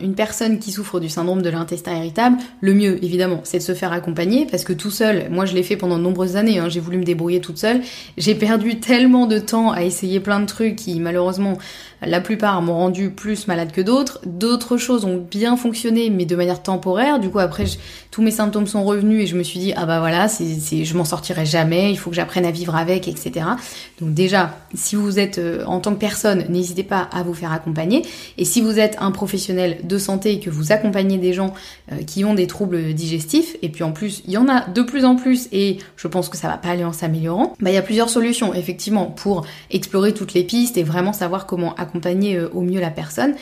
une 0.00 0.14
personne 0.14 0.58
qui 0.58 0.72
souffre 0.72 1.00
du 1.00 1.08
syndrome 1.08 1.42
de 1.42 1.50
l'intestin 1.50 1.96
irritable, 1.96 2.38
le 2.60 2.74
mieux 2.74 3.02
évidemment 3.04 3.40
c'est 3.44 3.58
de 3.58 3.62
se 3.62 3.74
faire 3.74 3.92
accompagner 3.92 4.46
parce 4.50 4.64
que 4.64 4.72
tout 4.72 4.90
seul, 4.90 5.28
moi 5.30 5.44
je 5.44 5.54
l'ai 5.54 5.62
fait 5.62 5.76
pendant 5.76 5.98
de 5.98 6.02
nombreuses 6.02 6.36
années, 6.36 6.58
hein, 6.58 6.68
j'ai 6.68 6.80
voulu 6.80 6.98
me 6.98 7.04
débrouiller 7.04 7.40
toute 7.40 7.58
seule, 7.58 7.80
j'ai 8.18 8.34
perdu 8.34 8.80
tellement 8.80 9.26
de 9.26 9.38
temps 9.38 9.70
à 9.70 9.82
essayer 9.84 10.20
plein 10.20 10.40
de 10.40 10.46
trucs 10.46 10.76
qui 10.76 10.98
malheureusement 10.98 11.58
la 12.04 12.20
plupart 12.20 12.60
m'ont 12.62 12.74
rendu 12.74 13.10
plus 13.10 13.46
malade 13.46 13.70
que 13.70 13.80
d'autres. 13.80 14.20
D'autres 14.26 14.76
choses 14.76 15.04
ont 15.04 15.24
bien 15.30 15.56
fonctionné, 15.56 16.10
mais 16.10 16.24
de 16.24 16.34
manière 16.34 16.62
temporaire. 16.62 17.20
Du 17.20 17.30
coup, 17.30 17.38
après, 17.38 17.64
tous 18.10 18.22
mes 18.22 18.32
symptômes 18.32 18.66
sont 18.66 18.84
revenus 18.84 19.22
et 19.22 19.26
je 19.26 19.36
me 19.36 19.42
suis 19.42 19.60
dit, 19.60 19.72
ah 19.76 19.86
bah 19.86 20.00
voilà, 20.00 20.26
je 20.26 20.94
m'en 20.96 21.04
sortirai 21.04 21.46
jamais, 21.46 21.92
il 21.92 21.96
faut 21.96 22.10
que 22.10 22.16
j'apprenne 22.16 22.44
à 22.44 22.50
vivre 22.50 22.74
avec, 22.74 23.06
etc. 23.06 23.46
Donc 24.00 24.14
déjà, 24.14 24.58
si 24.74 24.96
vous 24.96 25.18
êtes 25.18 25.38
euh, 25.38 25.64
en 25.66 25.78
tant 25.78 25.91
personne, 25.94 26.44
n'hésitez 26.48 26.82
pas 26.82 27.08
à 27.12 27.22
vous 27.22 27.34
faire 27.34 27.52
accompagner. 27.52 28.02
Et 28.36 28.44
si 28.44 28.60
vous 28.60 28.78
êtes 28.78 28.96
un 29.00 29.10
professionnel 29.10 29.78
de 29.84 29.98
santé 29.98 30.32
et 30.32 30.40
que 30.40 30.50
vous 30.50 30.72
accompagnez 30.72 31.18
des 31.18 31.32
gens 31.32 31.54
euh, 31.90 32.02
qui 32.04 32.24
ont 32.24 32.34
des 32.34 32.46
troubles 32.46 32.92
digestifs, 32.92 33.56
et 33.62 33.68
puis 33.68 33.84
en 33.84 33.92
plus, 33.92 34.22
il 34.26 34.32
y 34.32 34.36
en 34.36 34.48
a 34.48 34.68
de 34.68 34.82
plus 34.82 35.04
en 35.04 35.16
plus 35.16 35.48
et 35.52 35.78
je 35.96 36.08
pense 36.08 36.28
que 36.28 36.36
ça 36.36 36.48
va 36.48 36.58
pas 36.58 36.70
aller 36.70 36.84
en 36.84 36.92
s'améliorant, 36.92 37.54
bah 37.60 37.70
il 37.70 37.74
y 37.74 37.78
a 37.78 37.82
plusieurs 37.82 38.10
solutions, 38.10 38.52
effectivement, 38.54 39.06
pour 39.06 39.46
explorer 39.70 40.12
toutes 40.12 40.34
les 40.34 40.44
pistes 40.44 40.76
et 40.76 40.82
vraiment 40.82 41.12
savoir 41.12 41.46
comment 41.46 41.74
accompagner 41.74 41.92
accompagner 41.92 42.36
euh, 42.36 42.48
au 42.52 42.62
mieux 42.62 42.80
la 42.80 42.90
personne. 42.90 43.34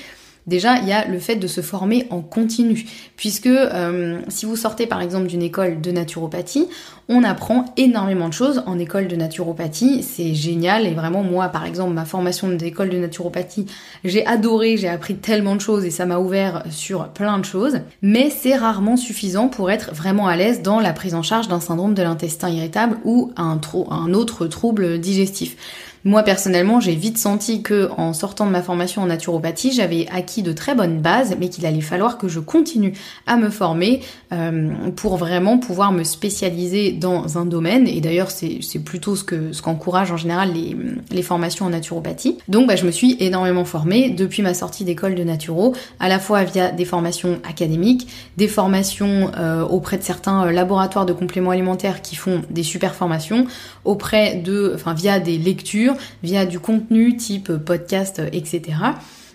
Déjà, 0.51 0.79
il 0.79 0.89
y 0.89 0.93
a 0.93 1.07
le 1.07 1.21
fait 1.21 1.37
de 1.37 1.47
se 1.47 1.61
former 1.61 2.09
en 2.11 2.23
continu, 2.23 2.85
puisque 3.17 3.47
euh, 3.47 4.19
si 4.27 4.47
vous 4.47 4.57
sortez 4.57 4.89
par 4.89 5.01
exemple 5.01 5.29
d'une 5.29 5.43
école 5.43 5.81
de 5.81 5.93
naturopathie, 5.93 6.67
on 7.09 7.23
apprend 7.23 7.67
énormément 7.77 8.29
de 8.29 8.33
choses 8.33 8.65
en 8.67 8.77
école 8.81 9.07
de 9.07 9.15
naturopathie, 9.15 10.03
c'est 10.03 10.35
génial. 10.35 10.89
Et 10.89 10.91
vraiment 10.91 11.23
moi 11.23 11.51
par 11.51 11.67
exemple 11.67 11.93
ma 11.93 12.05
formation 12.05 12.49
d'école 12.49 12.89
de 12.89 12.99
naturopathie, 12.99 13.67
j'ai 14.03 14.27
adoré, 14.27 14.77
j'ai 14.77 14.89
appris 14.89 15.15
tellement 15.15 15.55
de 15.55 15.61
choses 15.61 15.85
et 15.85 15.91
ça 15.91 16.05
m'a 16.05 16.19
ouvert 16.19 16.65
sur 16.69 17.11
plein 17.11 17.39
de 17.39 17.45
choses, 17.45 17.79
mais 18.03 18.29
c'est 18.29 18.57
rarement 18.57 18.97
suffisant 18.97 19.47
pour 19.47 19.71
être 19.71 19.95
vraiment 19.95 20.27
à 20.27 20.35
l'aise 20.35 20.63
dans 20.63 20.81
la 20.81 20.93
prise 20.93 21.15
en 21.15 21.23
charge 21.23 21.47
d'un 21.47 21.61
syndrome 21.61 21.95
de 21.95 22.03
l'intestin 22.03 22.49
irritable 22.49 22.99
ou 23.05 23.31
un, 23.37 23.61
un 23.89 24.15
autre 24.15 24.49
trouble 24.49 24.99
digestif. 24.99 25.57
Moi 26.05 26.23
personnellement, 26.23 26.81
j'ai 26.81 26.95
vite 26.95 27.19
senti 27.19 27.63
que 27.63 27.91
en 27.99 28.15
sortant 28.15 28.47
de 28.47 28.51
ma 28.51 28.63
formation 28.63 29.03
en 29.03 29.07
naturopathie, 29.07 29.73
j'avais 29.73 30.07
acquis 30.11 30.43
de 30.43 30.53
très 30.53 30.75
bonnes 30.75 31.01
bases, 31.01 31.37
mais 31.39 31.51
qu'il 31.51 31.67
allait 31.67 31.83
falloir 31.83 32.17
que 32.17 32.27
je 32.27 32.41
continue 32.41 32.95
à 33.27 33.37
me 33.37 33.51
former 33.51 34.01
euh, 34.33 34.71
pour 34.97 35.19
vraiment 35.19 35.59
pouvoir 35.59 35.93
me 35.93 36.03
spécialiser 36.03 36.93
dans 36.93 37.37
un 37.37 37.45
domaine. 37.45 37.87
Et 37.87 38.01
d'ailleurs, 38.01 38.31
c'est 38.31 38.61
plutôt 38.85 39.15
ce 39.15 39.25
que 39.25 39.53
ce 39.53 39.61
qu'encourage 39.61 40.11
en 40.11 40.17
général 40.17 40.53
les, 40.55 40.75
les, 41.11 41.23
formations 41.23 41.67
en 41.67 41.71
naturopathie. 41.71 42.39
Donc, 42.49 42.67
bah, 42.67 42.77
je 42.77 42.87
me 42.87 42.91
suis 42.91 43.17
énormément 43.21 43.67
formée 43.67 44.09
depuis 44.11 44.43
ma 44.43 44.55
sortie 44.55 44.85
d'école 44.85 45.15
de 45.15 45.25
naturo, 45.25 45.75
à 45.99 46.09
la 46.09 46.19
fois 46.19 46.45
via 46.45 46.71
des 46.71 46.85
formations 46.87 47.41
académiques, 47.49 48.09
des 48.39 48.49
formations 48.49 49.31
euh, 49.37 49.63
auprès 49.65 49.99
de 49.99 50.03
certains 50.03 50.47
euh, 50.47 50.51
laboratoires 50.51 51.05
de 51.05 51.13
compléments 51.13 51.51
alimentaires 51.51 52.01
qui 52.01 52.17
font 52.17 52.43
des 52.49 52.63
super 52.63 52.95
formations, 52.95 53.47
auprès 53.85 54.37
de, 54.37 54.73
enfin, 54.75 54.95
via 54.95 55.21
des 55.21 55.37
lectures 55.37 55.90
via 56.23 56.47
du 56.47 56.59
contenu 56.59 57.17
type 57.17 57.59
podcast, 57.59 58.21
etc. 58.33 58.61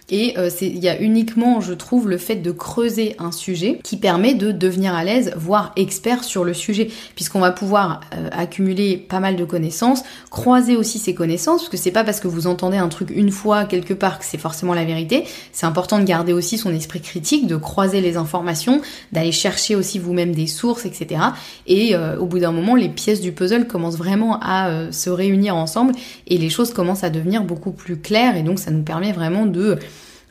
Et 0.10 0.38
euh, 0.38 0.50
il 0.62 0.78
y 0.78 0.90
a 0.90 1.00
uniquement, 1.02 1.62
je 1.62 1.74
trouve, 1.74 2.10
le 2.10 2.18
fait 2.18 2.36
de 2.36 2.52
creuser 2.52 3.16
un 3.18 3.32
sujet 3.32 3.80
qui 3.84 3.98
permet 3.98 4.36
de 4.36 4.52
devenir 4.52 4.94
à 4.94 5.04
l'aise, 5.04 5.34
voire 5.36 5.72
expert 5.76 6.24
sur 6.24 6.44
le 6.44 6.54
sujet, 6.54 6.90
puisqu'on 7.16 7.40
va 7.40 7.52
pouvoir 7.52 8.02
euh, 8.14 8.30
accumuler 8.32 8.98
pas 8.98 9.20
mal 9.20 9.36
de 9.36 9.46
connaissances, 9.46 10.04
croiser 10.30 10.76
aussi 10.76 11.00
ces 11.00 11.16
connaissances, 11.16 11.62
parce 11.62 11.70
que 11.70 11.78
c'est 11.78 11.92
pas 11.92 12.04
parce 12.04 12.20
que 12.20 12.28
vous 12.28 12.46
entendez 12.46 12.78
un 12.78 12.88
truc 12.88 13.10
une 13.10 13.32
fois 13.32 13.66
quelque 13.66 13.94
part 13.94 14.20
que 14.20 14.26
c'est 14.26 14.38
forcément 14.38 14.74
la 14.74 14.86
vérité. 14.86 15.24
C'est 15.52 15.66
important 15.66 15.98
de 15.98 16.04
garder 16.04 16.34
aussi 16.34 16.58
son 16.58 16.74
esprit 16.74 17.02
critique, 17.02 17.48
de 17.48 17.56
croiser 17.56 18.02
les 18.02 18.18
informations, 18.18 18.82
d'aller 19.12 19.32
chercher 19.32 19.76
aussi 19.76 19.98
vous-même 19.98 20.36
des 20.36 20.48
sources, 20.48 20.86
etc. 20.86 21.22
Et 21.66 21.96
euh, 21.96 22.18
au 22.20 22.26
bout 22.26 22.40
d'un 22.40 22.52
moment, 22.52 22.76
les 22.76 22.90
pièces 22.90 23.22
du 23.22 23.32
puzzle 23.32 23.66
commencent 23.66 23.98
vraiment 23.98 24.40
à 24.42 24.92
se 24.92 25.10
réunir 25.10 25.56
ensemble 25.56 25.94
et 26.28 26.38
les 26.38 26.50
choses 26.50 26.74
commencent 26.74 27.04
à 27.04 27.10
devenir 27.10 27.44
beaucoup 27.44 27.72
plus 27.72 27.98
claires, 27.98 28.38
et 28.38 28.44
donc 28.44 28.60
ça 28.60 28.72
nous 28.72 28.84
permet 28.84 29.12
vraiment 29.12 29.46
de 29.46 29.78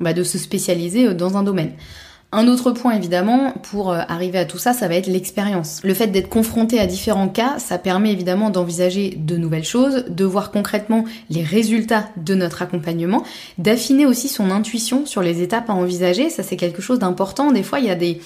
bah, 0.01 0.13
de 0.13 0.23
se 0.23 0.39
spécialiser 0.39 1.09
euh, 1.09 1.15
dans 1.15 1.37
un 1.37 1.43
domaine. 1.43 1.73
Un 2.37 2.49
autre 2.49 2.73
point 2.73 2.97
évidemment 2.97 3.53
pour 3.71 3.93
euh, 3.93 4.01
arriver 4.09 4.39
à 4.39 4.45
tout 4.45 4.59
ça, 4.59 4.73
ça 4.73 4.89
va 4.89 4.97
être 4.97 5.07
l'expérience. 5.07 5.81
Le 5.85 5.95
fait 5.95 6.09
d'être 6.09 6.29
confronté 6.29 6.81
à 6.81 6.87
différents 6.87 7.29
cas, 7.29 7.61
ça 7.61 7.79
permet 7.79 8.11
évidemment 8.11 8.51
d'envisager 8.51 9.17
de 9.17 9.37
nouvelles 9.37 9.65
choses, 9.65 10.07
de 10.09 10.25
voir 10.25 10.51
concrètement 10.51 11.05
les 11.31 11.45
résultats 11.45 12.09
de 12.17 12.35
notre 12.35 12.63
accompagnement, 12.63 13.23
d'affiner 13.59 14.05
aussi 14.05 14.27
son 14.27 14.51
intuition 14.51 15.07
sur 15.07 15.23
les 15.23 15.43
étapes 15.43 15.71
à 15.71 15.75
envisager. 15.75 16.29
Ça 16.29 16.43
c'est 16.43 16.57
quelque 16.57 16.83
chose 16.83 16.99
d'important. 16.99 17.53
Des 17.53 17.63
fois 17.63 17.79
il 17.79 17.87
y 17.87 17.91
a 17.91 17.95
des 17.95 18.21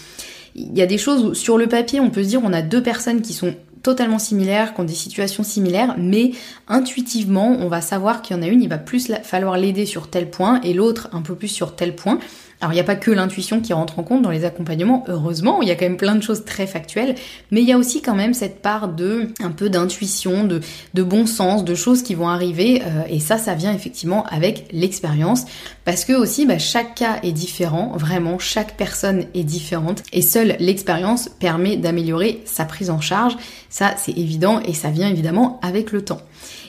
il 0.54 0.76
y 0.76 0.80
a 0.80 0.86
des 0.86 0.98
choses 0.98 1.22
où 1.22 1.34
sur 1.34 1.58
le 1.58 1.66
papier 1.66 2.00
on 2.00 2.08
peut 2.08 2.22
se 2.22 2.28
dire 2.28 2.40
on 2.42 2.54
a 2.54 2.62
deux 2.62 2.82
personnes 2.82 3.20
qui 3.20 3.34
sont 3.34 3.54
totalement 3.82 4.18
similaires, 4.18 4.74
qui 4.74 4.80
ont 4.80 4.84
des 4.84 4.94
situations 4.94 5.42
similaires, 5.42 5.94
mais 5.98 6.32
intuitivement, 6.68 7.56
on 7.60 7.68
va 7.68 7.80
savoir 7.80 8.22
qu'il 8.22 8.36
y 8.36 8.38
en 8.38 8.42
a 8.42 8.46
une, 8.46 8.62
il 8.62 8.68
va 8.68 8.78
plus 8.78 9.10
falloir 9.22 9.56
l'aider 9.56 9.86
sur 9.86 10.08
tel 10.08 10.30
point 10.30 10.60
et 10.62 10.74
l'autre 10.74 11.08
un 11.12 11.22
peu 11.22 11.34
plus 11.34 11.48
sur 11.48 11.76
tel 11.76 11.94
point. 11.94 12.18
Alors 12.60 12.72
il 12.72 12.74
n'y 12.76 12.80
a 12.80 12.84
pas 12.84 12.96
que 12.96 13.12
l'intuition 13.12 13.60
qui 13.60 13.72
rentre 13.72 14.00
en 14.00 14.02
compte 14.02 14.22
dans 14.22 14.30
les 14.30 14.44
accompagnements, 14.44 15.04
heureusement, 15.06 15.62
il 15.62 15.68
y 15.68 15.70
a 15.70 15.76
quand 15.76 15.84
même 15.84 15.96
plein 15.96 16.16
de 16.16 16.22
choses 16.22 16.44
très 16.44 16.66
factuelles, 16.66 17.14
mais 17.52 17.62
il 17.62 17.68
y 17.68 17.72
a 17.72 17.78
aussi 17.78 18.02
quand 18.02 18.16
même 18.16 18.34
cette 18.34 18.62
part 18.62 18.88
de 18.88 19.28
un 19.40 19.50
peu 19.50 19.70
d'intuition, 19.70 20.44
de, 20.44 20.60
bon 21.02 21.26
sens, 21.26 21.64
de 21.64 21.74
choses 21.76 22.02
qui 22.02 22.16
vont 22.16 22.28
arriver, 22.28 22.82
euh, 22.82 23.02
et 23.08 23.20
ça, 23.20 23.38
ça 23.38 23.54
vient 23.54 23.72
effectivement 23.72 24.24
avec 24.26 24.66
l'expérience, 24.72 25.44
parce 25.84 26.04
que 26.04 26.12
aussi 26.12 26.46
bah, 26.46 26.58
chaque 26.58 26.96
cas 26.96 27.20
est 27.22 27.32
différent, 27.32 27.92
vraiment, 27.96 28.40
chaque 28.40 28.76
personne 28.76 29.26
est 29.34 29.44
différente, 29.44 30.02
et 30.12 30.22
seule 30.22 30.56
l'expérience 30.58 31.28
permet 31.28 31.76
d'améliorer 31.76 32.42
sa 32.44 32.64
prise 32.64 32.90
en 32.90 33.00
charge, 33.00 33.36
ça 33.70 33.94
c'est 33.96 34.18
évident, 34.18 34.60
et 34.60 34.74
ça 34.74 34.90
vient 34.90 35.08
évidemment 35.08 35.60
avec 35.62 35.92
le 35.92 36.04
temps. 36.04 36.22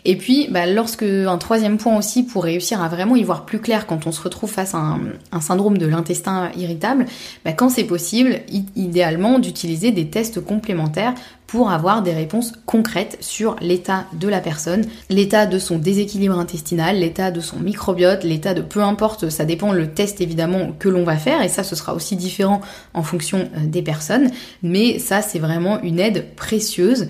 Et 0.06 0.18
puis, 0.18 0.48
bah, 0.50 0.66
lorsque 0.66 1.04
un 1.04 1.38
troisième 1.38 1.78
point 1.78 1.98
aussi 1.98 2.24
pour 2.24 2.44
réussir 2.44 2.82
à 2.82 2.88
vraiment 2.88 3.16
y 3.16 3.24
voir 3.24 3.46
plus 3.46 3.60
clair 3.60 3.86
quand 3.86 4.08
on 4.08 4.12
se 4.12 4.22
retrouve 4.22 4.50
face 4.50 4.74
à 4.74 4.98
un, 5.32 5.42
syndrome 5.42 5.78
de 5.78 5.86
l'intestin 5.86 6.52
irritable, 6.56 7.06
bah, 7.44 7.54
quand 7.54 7.70
c'est 7.70 7.84
possible, 7.84 8.40
idéalement 8.76 9.40
d'utiliser 9.40 9.92
des 9.92 10.08
tests 10.08 10.44
complémentaires 10.44 11.14
pour 11.48 11.72
avoir 11.72 12.04
des 12.04 12.14
réponses 12.14 12.54
concrètes 12.68 13.18
sur 13.22 13.56
l'état 13.60 14.06
de 14.14 14.28
la 14.28 14.40
personne, 14.40 14.86
l'état 15.10 15.48
de 15.48 15.58
son 15.58 15.80
déséquilibre 15.80 16.38
intestinal, 16.38 17.00
l'état 17.00 17.32
de 17.32 17.42
son 17.42 17.58
microbiote, 17.58 18.24
l'état 18.24 18.54
de 18.54 18.62
peu 18.62 18.84
importe, 18.84 19.30
ça 19.30 19.46
dépend 19.46 19.74
le 19.74 19.88
test 19.88 20.22
évidemment 20.22 20.74
que 20.78 20.90
l'on 20.90 21.04
va 21.04 21.18
faire 21.18 21.42
et 21.42 21.50
ça 21.50 21.64
ce 21.64 21.76
sera 21.76 21.96
aussi 21.96 22.16
différent 22.16 22.62
en 22.94 23.02
fonction 23.02 23.50
euh, 23.58 23.66
des 23.66 23.82
personnes, 23.82 24.30
mais 24.62 25.00
ça 25.00 25.24
c'est 25.24 25.40
vraiment 25.40 25.82
une 25.82 26.00
aide 26.00 26.36
précieuse 26.36 27.08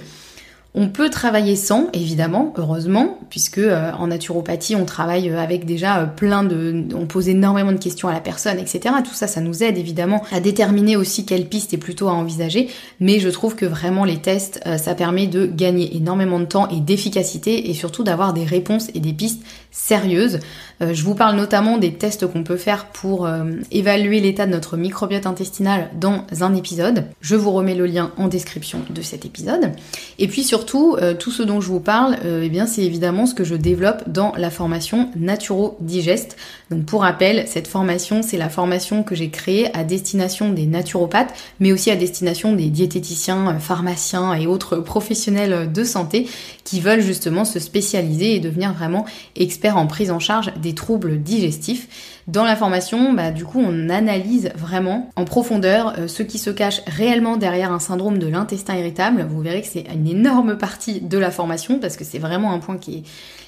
On 0.81 0.87
peut 0.87 1.09
travailler 1.09 1.57
sans, 1.57 1.89
évidemment, 1.91 2.53
heureusement, 2.55 3.19
puisque 3.29 3.57
euh, 3.57 3.91
en 3.99 4.07
naturopathie, 4.07 4.77
on 4.77 4.85
travaille 4.85 5.29
avec 5.29 5.65
déjà 5.65 6.05
plein 6.05 6.41
de... 6.41 6.85
On 6.95 7.05
pose 7.05 7.27
énormément 7.27 7.73
de 7.73 7.77
questions 7.77 8.07
à 8.07 8.13
la 8.13 8.21
personne, 8.21 8.57
etc. 8.57 8.95
Tout 9.03 9.13
ça, 9.13 9.27
ça 9.27 9.41
nous 9.41 9.61
aide 9.61 9.77
évidemment 9.77 10.23
à 10.31 10.39
déterminer 10.39 10.95
aussi 10.95 11.25
quelle 11.25 11.47
piste 11.47 11.73
est 11.73 11.77
plutôt 11.77 12.07
à 12.07 12.13
envisager. 12.13 12.69
Mais 13.01 13.19
je 13.19 13.27
trouve 13.27 13.57
que 13.57 13.65
vraiment 13.65 14.05
les 14.05 14.19
tests, 14.19 14.61
ça 14.77 14.95
permet 14.95 15.27
de 15.27 15.47
gagner 15.47 15.97
énormément 15.97 16.39
de 16.39 16.45
temps 16.45 16.69
et 16.69 16.79
d'efficacité 16.79 17.69
et 17.69 17.73
surtout 17.73 18.05
d'avoir 18.05 18.31
des 18.31 18.45
réponses 18.45 18.87
et 18.93 19.01
des 19.01 19.11
pistes 19.11 19.43
sérieuses. 19.71 20.39
je 20.81 21.03
vous 21.03 21.13
parle 21.13 21.35
notamment 21.35 21.77
des 21.77 21.93
tests 21.93 22.25
qu'on 22.25 22.43
peut 22.43 22.57
faire 22.57 22.87
pour 22.87 23.29
évaluer 23.71 24.19
l'état 24.19 24.45
de 24.45 24.51
notre 24.51 24.77
microbiote 24.77 25.27
intestinal 25.27 25.89
dans 25.99 26.25
un 26.41 26.55
épisode. 26.55 27.05
Je 27.21 27.35
vous 27.35 27.51
remets 27.51 27.75
le 27.75 27.85
lien 27.85 28.11
en 28.17 28.27
description 28.27 28.81
de 28.89 29.01
cet 29.01 29.25
épisode. 29.25 29.71
Et 30.17 30.27
puis 30.27 30.43
surtout, 30.43 30.68
euh, 30.75 31.13
tout 31.13 31.31
ce 31.31 31.43
dont 31.43 31.61
je 31.61 31.67
vous 31.67 31.79
parle, 31.79 32.17
euh, 32.25 32.43
eh 32.43 32.49
bien 32.49 32.65
c'est 32.65 32.83
évidemment 32.83 33.25
ce 33.25 33.33
que 33.33 33.43
je 33.43 33.55
développe 33.55 34.07
dans 34.07 34.33
la 34.37 34.49
formation 34.49 35.09
Naturo 35.15 35.77
Digest. 35.79 36.37
Donc 36.69 36.85
pour 36.85 37.01
rappel, 37.01 37.47
cette 37.47 37.67
formation, 37.67 38.21
c'est 38.21 38.37
la 38.37 38.49
formation 38.49 39.03
que 39.03 39.15
j'ai 39.15 39.29
créée 39.29 39.75
à 39.75 39.83
destination 39.83 40.51
des 40.51 40.65
naturopathes, 40.65 41.33
mais 41.59 41.71
aussi 41.71 41.91
à 41.91 41.95
destination 41.95 42.53
des 42.53 42.69
diététiciens, 42.69 43.55
euh, 43.55 43.59
pharmaciens 43.59 44.33
et 44.33 44.47
autres 44.47 44.77
professionnels 44.77 45.71
de 45.71 45.83
santé 45.83 46.27
qui 46.63 46.81
veulent 46.81 47.01
justement 47.01 47.45
se 47.45 47.59
spécialiser 47.59 48.35
et 48.35 48.39
devenir 48.39 48.73
vraiment 48.73 49.05
experts 49.35 49.77
en 49.77 49.87
prise 49.87 50.11
en 50.11 50.19
charge 50.19 50.53
des 50.61 50.75
troubles 50.75 51.21
digestifs. 51.21 51.87
Dans 52.29 52.43
la 52.43 52.55
formation, 52.55 53.11
bah, 53.13 53.31
du 53.31 53.43
coup, 53.43 53.59
on 53.59 53.89
analyse 53.89 54.51
vraiment 54.55 55.09
en 55.15 55.25
profondeur 55.25 55.95
euh, 55.97 56.07
ce 56.07 56.21
qui 56.21 56.37
se 56.37 56.51
cache 56.51 56.81
réellement 56.85 57.37
derrière 57.37 57.71
un 57.71 57.79
syndrome 57.79 58.19
de 58.19 58.27
l'intestin 58.27 58.75
irritable. 58.75 59.25
Vous 59.27 59.41
verrez 59.41 59.63
que 59.63 59.67
c'est 59.67 59.85
une 59.91 60.07
énorme 60.07 60.55
partie 60.55 61.01
de 61.01 61.17
la 61.17 61.31
formation 61.31 61.79
parce 61.79 61.97
que 61.97 62.03
c'est 62.03 62.19
vraiment 62.19 62.51
un 62.51 62.59
point 62.59 62.77
qui 62.77 62.97
est... 62.97 63.03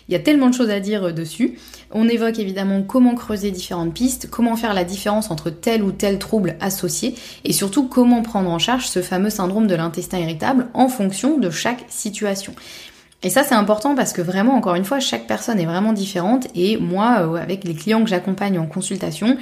Il 0.10 0.14
y 0.14 0.16
a 0.16 0.20
tellement 0.20 0.50
de 0.50 0.56
choses 0.56 0.72
à 0.72 0.80
dire 0.80 1.04
euh, 1.04 1.12
dessus. 1.12 1.60
On 1.92 2.10
évoque 2.10 2.40
évidemment 2.40 2.82
comment 2.82 3.14
creuser 3.14 3.52
différentes 3.52 3.94
pistes, 3.94 4.28
comment 4.32 4.56
faire 4.56 4.74
la 4.74 4.84
différence 4.84 5.30
entre 5.30 5.52
tel 5.52 5.84
ou 5.84 5.92
tel 5.92 6.18
trouble 6.18 6.56
associé 6.60 7.14
et 7.44 7.54
surtout 7.54 7.88
comment 7.88 8.24
prendre 8.24 8.50
en 8.50 8.58
charge 8.58 8.88
ce 8.88 9.04
fameux 9.04 9.30
syndrome 9.30 9.68
de 9.68 9.76
l'intestin 9.76 10.18
irritable 10.18 10.70
en 10.74 10.90
fonction 10.90 11.38
de 11.38 11.52
chaque 11.52 11.86
situation. 11.88 12.56
Et 13.24 13.30
ça, 13.30 13.44
c'est 13.44 13.56
important 13.56 13.94
parce 13.96 14.14
que 14.14 14.22
vraiment, 14.22 14.56
encore 14.56 14.76
une 14.76 14.86
fois, 14.86 15.00
chaque 15.00 15.28
personne 15.28 15.60
est 15.60 15.66
vraiment 15.66 15.94
différente. 15.94 16.48
Et 16.56 16.78
moi, 16.78 17.20
euh, 17.22 17.36
avec 17.36 17.64
les 17.64 17.76
clients 17.76 18.04
que 18.04 18.10
j'accompagne 18.10 18.58
en 18.58 18.66
consultation, 18.66 19.38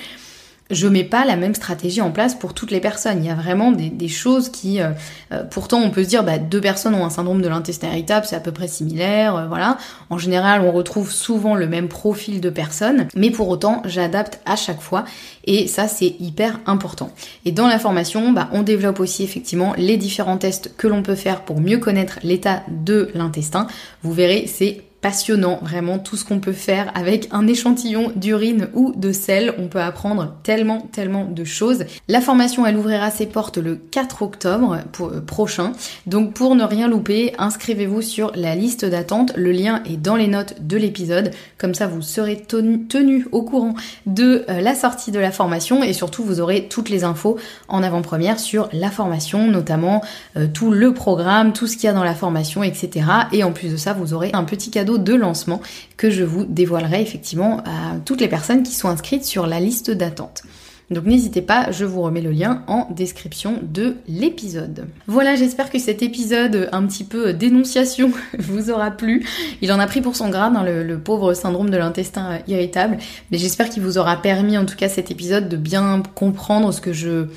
je 0.69 0.87
mets 0.87 1.03
pas 1.03 1.25
la 1.25 1.35
même 1.35 1.55
stratégie 1.55 2.01
en 2.01 2.11
place 2.11 2.35
pour 2.35 2.53
toutes 2.53 2.71
les 2.71 2.79
personnes. 2.79 3.23
Il 3.23 3.27
y 3.27 3.31
a 3.31 3.35
vraiment 3.35 3.71
des, 3.71 4.07
choses 4.07 4.49
qui, 4.49 4.81
euh, 4.81 4.91
euh, 5.31 5.43
pourtant, 5.43 5.81
on 5.81 5.89
peut 5.89 6.03
se 6.03 6.09
dire, 6.09 6.23
bah, 6.23 6.37
deux 6.37 6.61
personnes 6.61 6.93
ont 6.95 7.05
un 7.05 7.09
syndrome 7.09 7.41
de 7.41 7.47
l'intestin 7.47 7.87
irritable, 7.87 8.25
c'est 8.27 8.35
à 8.35 8.39
peu 8.39 8.51
près 8.51 8.67
similaire, 8.67 9.35
euh, 9.35 9.47
voilà. 9.47 9.77
En 10.09 10.17
général, 10.17 10.61
on 10.61 10.71
retrouve 10.71 11.11
souvent 11.11 11.55
le 11.55 11.67
même 11.67 11.87
profil 11.87 12.41
de 12.41 12.49
personnes, 12.49 13.07
mais 13.15 13.31
pour 13.31 13.49
autant, 13.49 13.81
j'adapte 13.85 14.39
à 14.45 14.55
chaque 14.55 14.81
fois, 14.81 15.05
et 15.45 15.67
ça, 15.67 15.87
c'est 15.87 16.15
hyper 16.19 16.59
important. 16.65 17.11
Et 17.45 17.51
dans 17.51 17.67
la 17.67 17.79
formation, 17.79 18.31
bah, 18.31 18.49
on 18.51 18.61
développe 18.61 18.99
aussi 18.99 19.23
effectivement 19.23 19.73
les 19.77 19.97
différents 19.97 20.37
tests 20.37 20.75
que 20.77 20.87
l'on 20.87 21.03
peut 21.03 21.15
faire 21.15 21.41
pour 21.41 21.59
mieux 21.59 21.77
connaître 21.77 22.19
l'état 22.23 22.63
de 22.67 23.09
l'intestin. 23.15 23.67
Vous 24.03 24.13
verrez, 24.13 24.45
c'est 24.47 24.83
passionnant, 25.01 25.59
vraiment 25.61 25.97
tout 25.97 26.17
ce 26.17 26.25
qu'on 26.25 26.39
peut 26.39 26.53
faire 26.53 26.91
avec 26.95 27.29
un 27.31 27.47
échantillon 27.47 28.11
d'urine 28.15 28.67
ou 28.73 28.93
de 28.95 29.11
sel. 29.11 29.53
On 29.57 29.67
peut 29.67 29.81
apprendre 29.81 30.35
tellement, 30.43 30.81
tellement 30.91 31.25
de 31.25 31.43
choses. 31.43 31.85
La 32.07 32.21
formation, 32.21 32.65
elle 32.65 32.77
ouvrira 32.77 33.09
ses 33.11 33.25
portes 33.25 33.57
le 33.57 33.75
4 33.75 34.21
octobre 34.21 34.79
euh, 35.01 35.21
prochain. 35.21 35.71
Donc 36.05 36.33
pour 36.33 36.55
ne 36.55 36.63
rien 36.63 36.87
louper, 36.87 37.33
inscrivez-vous 37.37 38.01
sur 38.01 38.31
la 38.35 38.55
liste 38.55 38.85
d'attente. 38.85 39.33
Le 39.35 39.51
lien 39.51 39.81
est 39.85 39.97
dans 39.97 40.15
les 40.15 40.27
notes 40.27 40.55
de 40.61 40.77
l'épisode. 40.77 41.31
Comme 41.57 41.73
ça, 41.73 41.87
vous 41.87 42.01
serez 42.01 42.37
tenu, 42.41 43.27
au 43.31 43.43
courant 43.43 43.75
de 44.05 44.45
euh, 44.49 44.61
la 44.61 44.75
sortie 44.75 45.11
de 45.11 45.19
la 45.19 45.31
formation 45.31 45.83
et 45.83 45.93
surtout, 45.93 46.23
vous 46.23 46.41
aurez 46.41 46.67
toutes 46.67 46.89
les 46.89 47.03
infos 47.03 47.37
en 47.67 47.83
avant-première 47.83 48.39
sur 48.39 48.69
la 48.73 48.91
formation, 48.91 49.47
notamment 49.47 50.01
euh, 50.37 50.47
tout 50.53 50.71
le 50.71 50.93
programme, 50.93 51.53
tout 51.53 51.67
ce 51.67 51.75
qu'il 51.75 51.85
y 51.85 51.87
a 51.87 51.93
dans 51.93 52.03
la 52.03 52.15
formation, 52.15 52.63
etc. 52.63 53.05
Et 53.31 53.43
en 53.43 53.51
plus 53.51 53.71
de 53.71 53.77
ça, 53.77 53.93
vous 53.93 54.13
aurez 54.13 54.31
un 54.33 54.43
petit 54.43 54.71
cadeau 54.71 54.88
de 54.97 55.13
lancement 55.13 55.61
que 55.97 56.09
je 56.09 56.23
vous 56.23 56.45
dévoilerai 56.45 57.01
effectivement 57.01 57.59
à 57.59 57.97
toutes 58.05 58.21
les 58.21 58.27
personnes 58.27 58.63
qui 58.63 58.73
sont 58.73 58.89
inscrites 58.89 59.25
sur 59.25 59.47
la 59.47 59.59
liste 59.59 59.91
d'attente. 59.91 60.43
Donc 60.91 61.05
n'hésitez 61.05 61.43
pas, 61.43 61.69
je 61.71 61.85
vous 61.85 62.01
remets 62.01 62.21
le 62.21 62.31
lien 62.31 62.63
en 62.65 62.87
description 62.89 63.59
de 63.61 63.97
l'épisode. 64.07 64.87
Voilà, 65.05 65.35
j'espère 65.35 65.69
que 65.69 65.77
cet 65.77 66.01
épisode 66.01 66.67
un 66.71 66.83
petit 66.87 67.03
peu 67.03 67.31
dénonciation 67.31 68.11
vous 68.39 68.71
aura 68.71 68.89
plu. 68.89 69.23
Il 69.61 69.71
en 69.71 69.79
a 69.79 69.85
pris 69.85 70.01
pour 70.01 70.15
son 70.15 70.29
grade, 70.29 70.53
hein, 70.55 70.63
le, 70.63 70.97
pauvre 70.97 71.35
syndrome 71.35 71.69
de 71.69 71.77
l'intestin 71.77 72.39
irritable, 72.47 72.97
mais 73.31 73.37
j'espère 73.37 73.69
qu'il 73.69 73.83
vous 73.83 73.99
aura 73.99 74.17
permis 74.17 74.57
en 74.57 74.65
tout 74.65 74.75
cas 74.75 74.89
cet 74.89 75.11
épisode 75.11 75.47
de 75.47 75.57
bien 75.57 76.01
comprendre 76.15 76.73
ce 76.73 76.81
que 76.81 76.91
je 76.91 77.27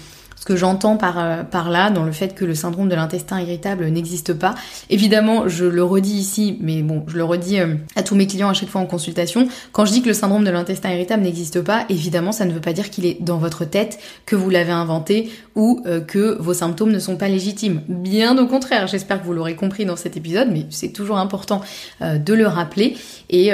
ce 0.42 0.44
que 0.44 0.56
j'entends 0.56 0.96
par, 0.96 1.20
euh, 1.20 1.44
par 1.44 1.70
là, 1.70 1.90
dans 1.90 2.02
le 2.02 2.10
fait 2.10 2.34
que 2.34 2.44
le 2.44 2.56
syndrome 2.56 2.88
de 2.88 2.96
l'intestin 2.96 3.40
irritable 3.40 3.86
n'existe 3.86 4.32
pas. 4.34 4.56
Évidemment, 4.90 5.46
je 5.46 5.64
le 5.64 5.84
redis 5.84 6.14
ici, 6.14 6.58
mais 6.60 6.82
bon, 6.82 7.04
je 7.06 7.16
le 7.16 7.22
redis 7.22 7.60
euh, 7.60 7.76
à 7.94 8.02
tous 8.02 8.16
mes 8.16 8.26
clients 8.26 8.48
à 8.48 8.52
chaque 8.52 8.68
fois 8.68 8.80
en 8.80 8.86
consultation. 8.86 9.46
Quand 9.70 9.84
je 9.84 9.92
dis 9.92 10.02
que 10.02 10.08
le 10.08 10.14
syndrome 10.14 10.42
de 10.42 10.50
l'intestin 10.50 10.90
irritable 10.90 11.22
n'existe 11.22 11.60
pas, 11.60 11.84
évidemment, 11.90 12.32
ça 12.32 12.44
ne 12.44 12.52
veut 12.52 12.60
pas 12.60 12.72
dire 12.72 12.90
qu'il 12.90 13.06
est 13.06 13.22
dans 13.22 13.38
votre 13.38 13.64
tête, 13.64 14.00
que 14.26 14.34
vous 14.34 14.50
l'avez 14.50 14.72
inventé 14.72 15.30
ou 15.54 15.80
euh, 15.86 16.00
que 16.00 16.36
vos 16.40 16.54
symptômes 16.54 16.90
ne 16.90 16.98
sont 16.98 17.16
pas 17.16 17.28
légitimes. 17.28 17.82
Bien 17.86 18.36
au 18.36 18.48
contraire, 18.48 18.88
j'espère 18.88 19.20
que 19.20 19.26
vous 19.26 19.34
l'aurez 19.34 19.54
compris 19.54 19.84
dans 19.84 19.94
cet 19.94 20.16
épisode, 20.16 20.48
mais 20.50 20.66
c'est 20.70 20.92
toujours 20.92 21.18
important 21.18 21.60
de 22.00 22.34
le 22.34 22.48
rappeler. 22.48 22.96
Et, 23.30 23.52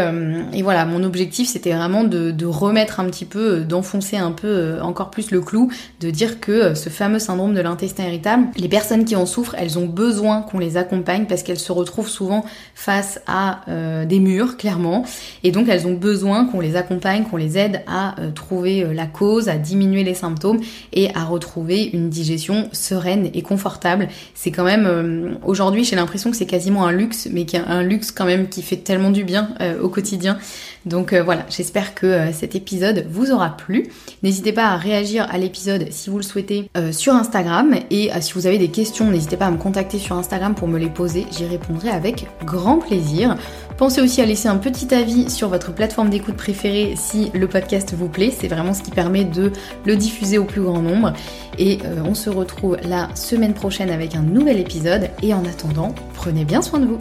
voilà, 0.62 0.86
mon 0.86 1.04
objectif, 1.04 1.48
c'était 1.48 1.72
vraiment 1.72 2.04
de, 2.04 2.30
de, 2.30 2.46
remettre 2.46 2.98
un 3.00 3.04
petit 3.04 3.26
peu, 3.26 3.60
d'enfoncer 3.60 4.16
un 4.16 4.32
peu 4.32 4.78
encore 4.80 5.10
plus 5.10 5.30
le 5.30 5.40
clou, 5.40 5.70
de 6.00 6.10
dire 6.10 6.40
que 6.40 6.74
ce 6.78 6.88
fameux 6.88 7.18
syndrome 7.18 7.52
de 7.52 7.60
l'intestin 7.60 8.04
irritable, 8.04 8.46
les 8.56 8.68
personnes 8.68 9.04
qui 9.04 9.16
en 9.16 9.26
souffrent, 9.26 9.54
elles 9.58 9.78
ont 9.78 9.86
besoin 9.86 10.40
qu'on 10.40 10.58
les 10.58 10.78
accompagne 10.78 11.26
parce 11.26 11.42
qu'elles 11.42 11.58
se 11.58 11.72
retrouvent 11.72 12.08
souvent 12.08 12.44
face 12.74 13.20
à 13.26 13.60
euh, 13.68 14.06
des 14.06 14.20
murs, 14.20 14.56
clairement. 14.56 15.04
Et 15.44 15.50
donc 15.50 15.68
elles 15.68 15.86
ont 15.86 15.94
besoin 15.94 16.46
qu'on 16.46 16.60
les 16.60 16.76
accompagne, 16.76 17.24
qu'on 17.24 17.36
les 17.36 17.58
aide 17.58 17.82
à 17.86 18.18
euh, 18.20 18.30
trouver 18.30 18.84
euh, 18.84 18.94
la 18.94 19.06
cause, 19.06 19.48
à 19.48 19.56
diminuer 19.56 20.04
les 20.04 20.14
symptômes 20.14 20.60
et 20.92 21.14
à 21.14 21.24
retrouver 21.24 21.90
une 21.92 22.08
digestion 22.08 22.68
sereine 22.72 23.28
et 23.34 23.42
confortable. 23.42 24.08
C'est 24.34 24.50
quand 24.50 24.64
même, 24.64 25.38
aujourd'hui 25.44 25.84
j'ai 25.84 25.96
l'impression 25.96 26.30
que 26.30 26.36
c'est 26.36 26.46
quasiment 26.46 26.86
un 26.86 26.92
luxe, 26.92 27.28
mais 27.30 27.44
a 27.54 27.70
un 27.70 27.82
luxe 27.82 28.12
quand 28.12 28.24
même 28.24 28.48
qui 28.48 28.62
fait 28.62 28.76
tellement 28.76 29.10
du 29.10 29.24
bien 29.24 29.50
au 29.82 29.88
quotidien. 29.88 30.38
Donc 30.86 31.14
voilà, 31.14 31.44
j'espère 31.50 31.94
que 31.94 32.32
cet 32.32 32.54
épisode 32.54 33.06
vous 33.10 33.30
aura 33.30 33.56
plu. 33.56 33.88
N'hésitez 34.22 34.52
pas 34.52 34.66
à 34.66 34.76
réagir 34.76 35.26
à 35.30 35.38
l'épisode 35.38 35.86
si 35.90 36.10
vous 36.10 36.16
le 36.16 36.22
souhaitez 36.22 36.70
euh, 36.76 36.92
sur 36.92 37.14
Instagram. 37.14 37.74
Et 37.90 38.12
euh, 38.12 38.20
si 38.20 38.32
vous 38.34 38.46
avez 38.46 38.58
des 38.58 38.68
questions, 38.68 39.10
n'hésitez 39.10 39.36
pas 39.36 39.46
à 39.46 39.50
me 39.50 39.58
contacter 39.58 39.98
sur 39.98 40.16
Instagram 40.16 40.54
pour 40.54 40.68
me 40.68 40.78
les 40.78 40.88
poser. 40.88 41.26
J'y 41.30 41.46
répondrai 41.46 41.90
avec 41.90 42.26
grand 42.44 42.78
plaisir. 42.78 43.36
Pensez 43.76 44.00
aussi 44.00 44.20
à 44.20 44.26
laisser 44.26 44.48
un 44.48 44.56
petit 44.56 44.92
avis 44.94 45.30
sur 45.30 45.48
votre 45.48 45.72
plateforme 45.72 46.10
d'écoute 46.10 46.36
préférée 46.36 46.94
si 46.96 47.30
le 47.32 47.46
podcast 47.46 47.94
vous 47.96 48.08
plaît. 48.08 48.32
C'est 48.36 48.48
vraiment 48.48 48.74
ce 48.74 48.82
qui 48.82 48.90
permet 48.90 49.24
de 49.24 49.52
le 49.86 49.96
diffuser 49.96 50.38
au 50.38 50.44
plus 50.44 50.62
grand 50.62 50.82
nombre. 50.82 51.12
Et 51.58 51.78
euh, 51.84 52.02
on 52.04 52.14
se 52.14 52.30
retrouve 52.30 52.76
la 52.82 53.14
semaine 53.14 53.54
prochaine 53.54 53.90
avec 53.90 54.14
un 54.14 54.22
nouvel 54.22 54.58
épisode. 54.58 55.10
Et 55.22 55.34
en 55.34 55.44
attendant, 55.44 55.94
prenez 56.14 56.44
bien 56.44 56.62
soin 56.62 56.80
de 56.80 56.86
vous. 56.86 56.98